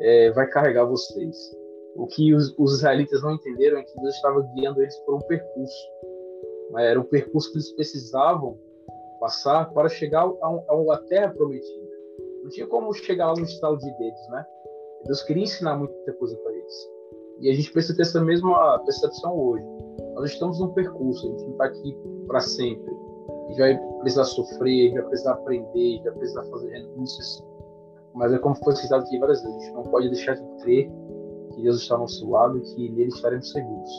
[0.00, 1.36] é, vai carregar vocês.
[1.96, 5.20] O que os, os, israelitas não entenderam é que Deus estava guiando eles por um
[5.20, 5.88] percurso.
[6.78, 8.58] Era um percurso que eles precisavam
[9.22, 11.92] passar para chegar à terra prometida.
[12.42, 14.44] Não tinha como chegar lá no estalo de dedos, né?
[15.06, 16.90] Deus queria ensinar muita coisa para eles.
[17.40, 19.64] E a gente precisa ter essa mesma percepção hoje.
[20.14, 21.96] Nós estamos num percurso, a gente não está aqui
[22.26, 22.92] para sempre.
[23.28, 26.68] A gente vai precisar sofrer, a gente vai precisar aprender, a gente vai precisar fazer
[26.70, 27.44] renúncias.
[28.14, 30.90] Mas é como foi citado aqui várias vezes, a gente não pode deixar de crer
[31.54, 33.90] que Deus está ao nosso lado e que nele estaremos seguros.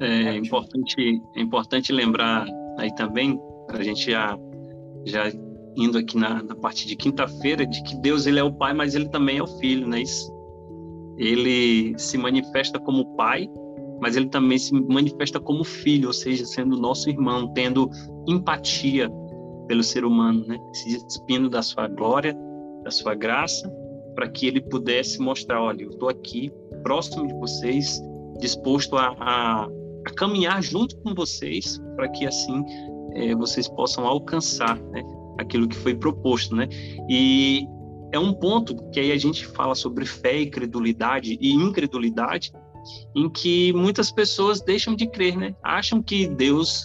[0.00, 2.46] É importante, é importante lembrar
[2.80, 4.36] aí também, a gente já,
[5.04, 5.30] já
[5.76, 8.94] indo aqui na, na parte de quinta-feira, de que Deus ele é o Pai, mas
[8.94, 10.32] ele também é o Filho, não é isso?
[11.16, 13.48] Ele se manifesta como Pai,
[14.00, 17.88] mas ele também se manifesta como Filho, ou seja, sendo nosso irmão, tendo
[18.26, 19.10] empatia
[19.68, 20.58] pelo ser humano, né?
[20.72, 22.34] Se despindo da sua glória,
[22.82, 23.70] da sua graça,
[24.14, 26.50] para que ele pudesse mostrar, olha, eu estou aqui,
[26.82, 28.00] próximo de vocês,
[28.40, 29.68] disposto a, a
[30.06, 32.64] a caminhar junto com vocês para que assim
[33.14, 35.02] é, vocês possam alcançar né,
[35.38, 36.68] aquilo que foi proposto, né?
[37.08, 37.66] E
[38.12, 42.52] é um ponto que aí a gente fala sobre fé e credulidade e incredulidade,
[43.14, 45.54] em que muitas pessoas deixam de crer, né?
[45.62, 46.84] Acham que Deus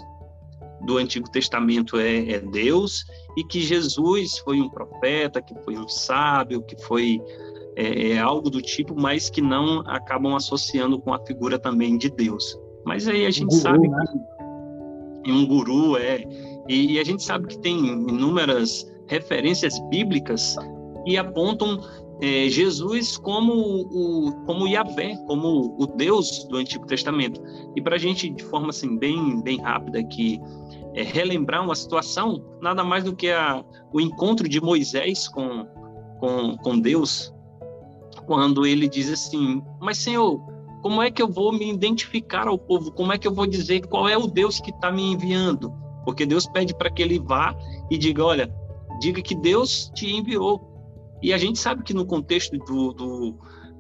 [0.86, 3.04] do Antigo Testamento é, é Deus
[3.38, 7.20] e que Jesus foi um profeta, que foi um sábio, que foi
[7.76, 12.10] é, é algo do tipo, mas que não acabam associando com a figura também de
[12.10, 12.58] Deus.
[12.86, 14.06] Mas aí a gente um guru, sabe né?
[15.24, 16.24] que um guru é.
[16.68, 20.56] E, e, a gente sabe que tem inúmeras referências bíblicas
[21.06, 21.80] que apontam
[22.22, 27.42] é, Jesus como o como Yahvé, como o Deus do Antigo Testamento.
[27.76, 30.40] E para a gente, de forma assim bem bem rápida aqui,
[30.94, 35.68] é, relembrar uma situação, nada mais do que a, o encontro de Moisés com,
[36.20, 37.34] com, com Deus,
[38.26, 40.40] quando ele diz assim: Mas Senhor,
[40.86, 42.92] como é que eu vou me identificar ao povo?
[42.92, 45.74] Como é que eu vou dizer qual é o Deus que está me enviando?
[46.06, 47.56] Porque Deus pede para que ele vá
[47.90, 48.54] e diga: Olha,
[49.02, 50.62] diga que Deus te enviou.
[51.24, 53.36] E a gente sabe que no contexto do, do,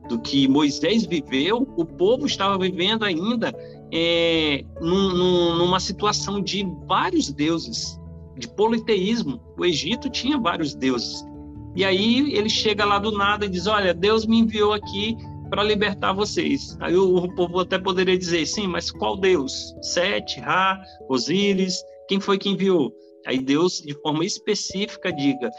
[0.09, 3.53] do que Moisés viveu, o povo estava vivendo ainda
[3.93, 8.01] é, num, num, numa situação de vários deuses,
[8.35, 9.39] de politeísmo.
[9.55, 11.23] O Egito tinha vários deuses.
[11.75, 15.15] E aí ele chega lá do nada e diz: Olha, Deus me enviou aqui
[15.49, 16.77] para libertar vocês.
[16.79, 19.75] Aí o, povo até poderia dizer: Sim, mas qual Deus?
[19.81, 21.83] Sete, Ra, Osíris?
[22.07, 22.91] Quem foi que enviou?
[23.25, 25.49] Aí Deus, de forma específica, diga: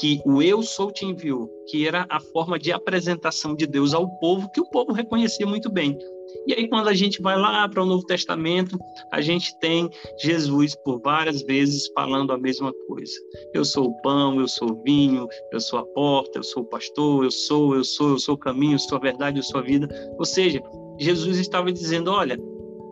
[0.00, 4.08] que o eu sou te enviou, que era a forma de apresentação de Deus ao
[4.18, 5.98] povo, que o povo reconhecia muito bem.
[6.46, 8.78] E aí, quando a gente vai lá para o Novo Testamento,
[9.12, 13.12] a gente tem Jesus por várias vezes falando a mesma coisa.
[13.54, 16.66] Eu sou o pão, eu sou o vinho, eu sou a porta, eu sou o
[16.66, 19.60] pastor, eu sou, eu sou, eu sou o caminho, eu sou a verdade, eu sou
[19.60, 19.88] a vida.
[20.18, 20.62] Ou seja,
[20.98, 22.38] Jesus estava dizendo: olha,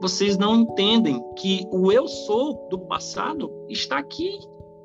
[0.00, 4.38] vocês não entendem que o eu sou do passado está aqui,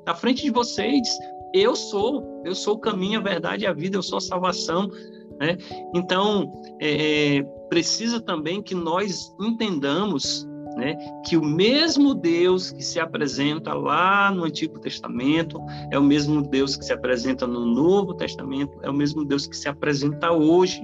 [0.06, 1.08] à frente de vocês
[1.54, 4.90] eu sou, eu sou o caminho, a verdade e a vida, eu sou a salvação.
[5.38, 5.56] Né?
[5.94, 10.46] Então, é, é, precisa também que nós entendamos
[10.76, 10.94] né,
[11.26, 15.58] que o mesmo Deus que se apresenta lá no Antigo Testamento
[15.90, 19.56] é o mesmo Deus que se apresenta no Novo Testamento, é o mesmo Deus que
[19.56, 20.80] se apresenta hoje,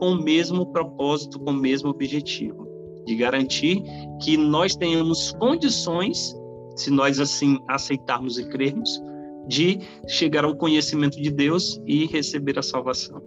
[0.00, 2.66] com o mesmo propósito, com o mesmo objetivo,
[3.06, 3.84] de garantir
[4.20, 6.34] que nós tenhamos condições,
[6.74, 9.00] se nós assim aceitarmos e crermos,
[9.46, 13.22] de chegar ao conhecimento de Deus e receber a salvação.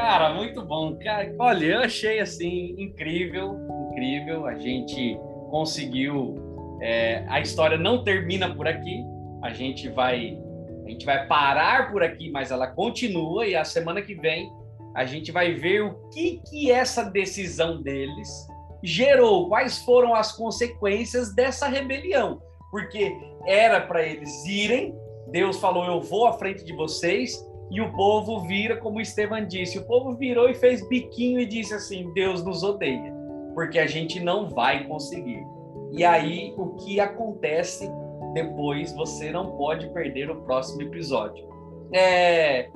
[0.00, 0.96] Cara, muito bom.
[0.96, 3.54] Cara, olha, eu achei assim incrível,
[3.90, 4.46] incrível.
[4.46, 5.18] A gente
[5.50, 6.78] conseguiu.
[6.80, 9.04] É, a história não termina por aqui.
[9.42, 10.38] A gente vai,
[10.86, 14.50] a gente vai parar por aqui, mas ela continua e a semana que vem
[14.94, 18.48] a gente vai ver o que que essa decisão deles
[18.82, 22.40] gerou, quais foram as consequências dessa rebelião,
[22.70, 23.14] porque
[23.46, 24.94] era para eles irem.
[25.30, 27.38] Deus falou: Eu vou à frente de vocês.
[27.70, 31.72] E o povo vira, como Estevam disse: o povo virou e fez biquinho e disse
[31.72, 33.14] assim: Deus nos odeia,
[33.54, 35.44] porque a gente não vai conseguir.
[35.92, 37.90] E aí, o que acontece
[38.34, 41.48] depois, você não pode perder o próximo episódio.
[41.92, 42.68] É,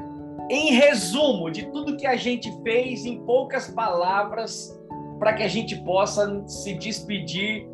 [0.51, 4.79] em resumo de tudo que a gente fez, em poucas palavras,
[5.19, 7.69] para que a gente possa se despedir.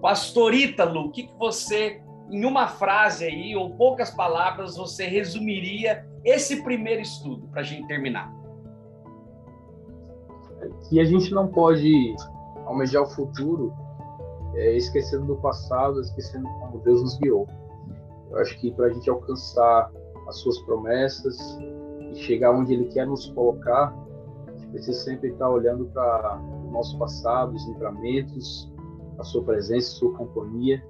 [0.00, 2.00] Pastor Ítalo, o que, que você
[2.30, 7.86] em uma frase aí, ou poucas palavras, você resumiria esse primeiro estudo para a gente
[7.86, 8.32] terminar?
[10.88, 12.16] Que a gente não pode
[12.66, 13.72] almejar o futuro
[14.54, 17.46] é, esquecendo do passado, esquecendo como Deus nos guiou.
[18.30, 19.92] Eu acho que para a gente alcançar
[20.26, 21.38] as suas promessas
[22.12, 23.94] e chegar onde Ele quer nos colocar,
[24.48, 28.72] a gente precisa sempre estar olhando para o nosso passado, os livramentos,
[29.16, 30.82] a sua presença, a sua companhia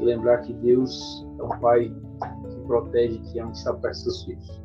[0.00, 1.92] e lembrar que Deus é um Pai
[2.50, 4.62] que protege, que ama, que está perto dos seus filhos.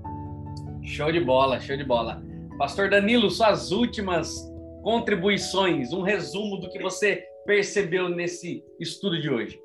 [0.83, 2.21] Show de bola, show de bola.
[2.57, 4.51] Pastor Danilo, suas últimas
[4.83, 9.59] contribuições, um resumo do que você percebeu nesse estudo de hoje.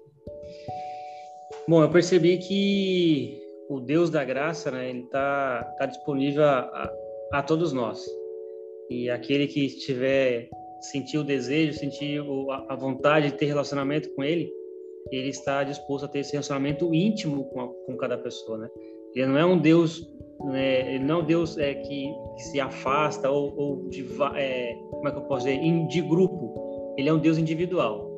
[1.69, 7.39] Bom, eu percebi que o Deus da graça, né, ele está tá disponível a, a,
[7.39, 8.03] a, todos nós.
[8.89, 10.49] E aquele que estiver
[10.81, 14.51] sentir o desejo, sentir a, a vontade de ter relacionamento com ele,
[15.11, 18.69] ele está disposto a ter esse relacionamento íntimo com, a, com cada pessoa, né?
[19.15, 20.07] Ele não é um Deus,
[20.45, 24.07] né, ele não é um Deus é, que, que se afasta ou, ou de,
[24.37, 26.95] é, como é que eu posso dizer, de grupo.
[26.97, 28.09] Ele é um Deus individual.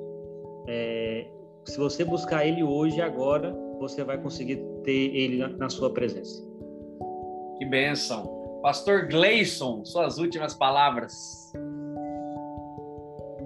[0.68, 1.26] É,
[1.64, 6.44] se você buscar Ele hoje, agora, você vai conseguir ter Ele na, na sua presença.
[7.58, 8.24] Que bênção.
[8.62, 11.14] Pastor Gleison, suas últimas palavras.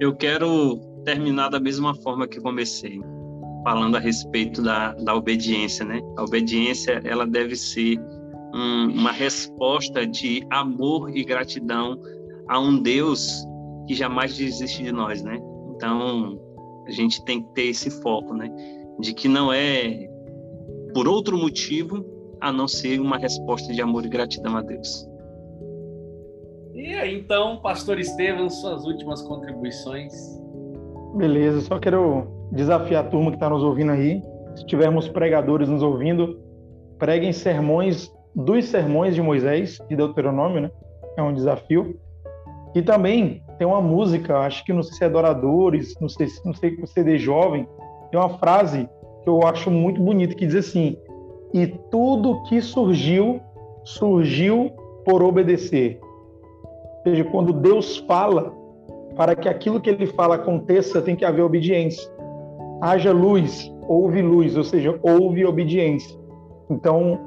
[0.01, 3.01] Eu quero terminar da mesma forma que comecei
[3.65, 6.01] falando a respeito da, da obediência, né?
[6.17, 7.99] A obediência, ela deve ser
[8.55, 11.99] um, uma resposta de amor e gratidão
[12.47, 13.45] a um Deus
[13.89, 15.41] que jamais desiste de nós, né?
[15.75, 16.39] Então,
[16.87, 18.55] a gente tem que ter esse foco, né?
[19.01, 20.07] De que não é
[20.93, 22.05] por outro motivo
[22.41, 25.09] a não ser uma resposta de amor e gratidão a Deus.
[26.75, 30.13] E aí, então, Pastor Estevam, suas últimas contribuições.
[31.17, 34.23] Beleza, só quero desafiar a turma que está nos ouvindo aí.
[34.57, 36.39] Se tivermos pregadores nos ouvindo,
[36.99, 40.71] preguem sermões dos sermões de Moisés, de Deuteronômio, né?
[41.17, 41.97] É um desafio.
[42.75, 46.53] E também tem uma música, acho que não sei se é Adoradores, não sei, não
[46.53, 47.69] sei se CD jovem,
[48.11, 48.89] tem uma frase
[49.23, 50.97] que eu acho muito bonita que diz assim:
[51.53, 53.41] "E tudo que surgiu,
[53.85, 54.73] surgiu
[55.05, 56.01] por obedecer".
[56.03, 58.53] Ou seja, quando Deus fala,
[59.15, 62.11] para que aquilo que ele fala aconteça, tem que haver obediência.
[62.81, 66.19] Haja luz, houve luz, ou seja, houve obediência.
[66.71, 67.19] Então,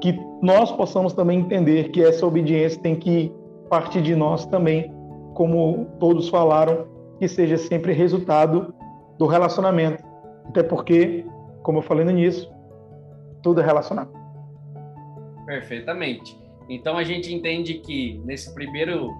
[0.00, 3.32] que nós possamos também entender que essa obediência tem que
[3.68, 4.92] partir de nós também,
[5.34, 6.86] como todos falaram,
[7.18, 8.74] que seja sempre resultado
[9.18, 10.04] do relacionamento.
[10.48, 11.24] Até porque,
[11.62, 12.48] como eu falei no início,
[13.42, 14.10] tudo é relacionado.
[15.44, 16.36] Perfeitamente.
[16.68, 19.14] Então a gente entende que nesse primeiro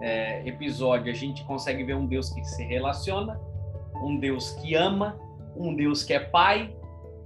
[0.00, 3.40] é, episódio a gente consegue ver um Deus que se relaciona,
[4.02, 5.18] um Deus que ama,
[5.56, 6.74] um Deus que é pai,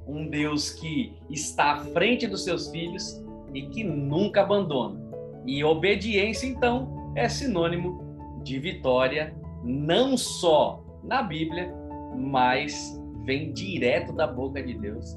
[0.06, 5.00] um Deus que está à frente dos seus filhos e que nunca abandona.
[5.46, 11.72] E obediência, então, é sinônimo de vitória, não só na Bíblia,
[12.16, 15.16] mas vem direto da boca de Deus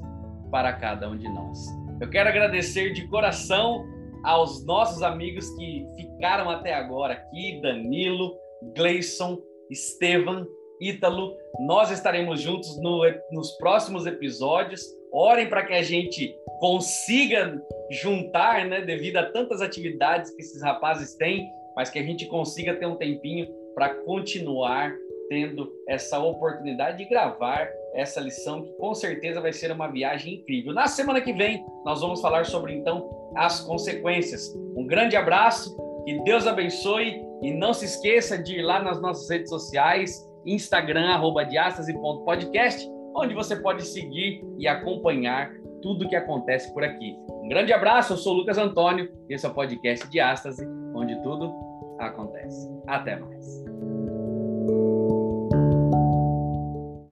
[0.50, 1.58] para cada um de nós.
[2.00, 3.84] Eu quero agradecer de coração
[4.24, 8.34] aos nossos amigos que ficaram até agora aqui, Danilo,
[8.74, 9.38] Gleison,
[9.70, 10.46] Estevam,
[10.80, 11.36] Ítalo.
[11.60, 14.82] Nós estaremos juntos no, nos próximos episódios.
[15.12, 17.60] Orem para que a gente consiga
[17.90, 22.74] juntar, né, devido a tantas atividades que esses rapazes têm, mas que a gente consiga
[22.74, 24.94] ter um tempinho para continuar
[25.28, 30.72] tendo essa oportunidade de gravar essa lição que com certeza vai ser uma viagem incrível.
[30.72, 34.52] Na semana que vem nós vamos falar sobre então as consequências.
[34.76, 39.30] Um grande abraço, que Deus abençoe e não se esqueça de ir lá nas nossas
[39.30, 45.50] redes sociais, Instagram arroba diastase.podcast, onde você pode seguir e acompanhar
[45.82, 47.16] tudo o que acontece por aqui.
[47.42, 51.52] Um grande abraço, eu sou o Lucas Antônio, esse é o podcast Diástase, onde tudo
[51.98, 52.70] acontece.
[52.86, 53.64] Até mais.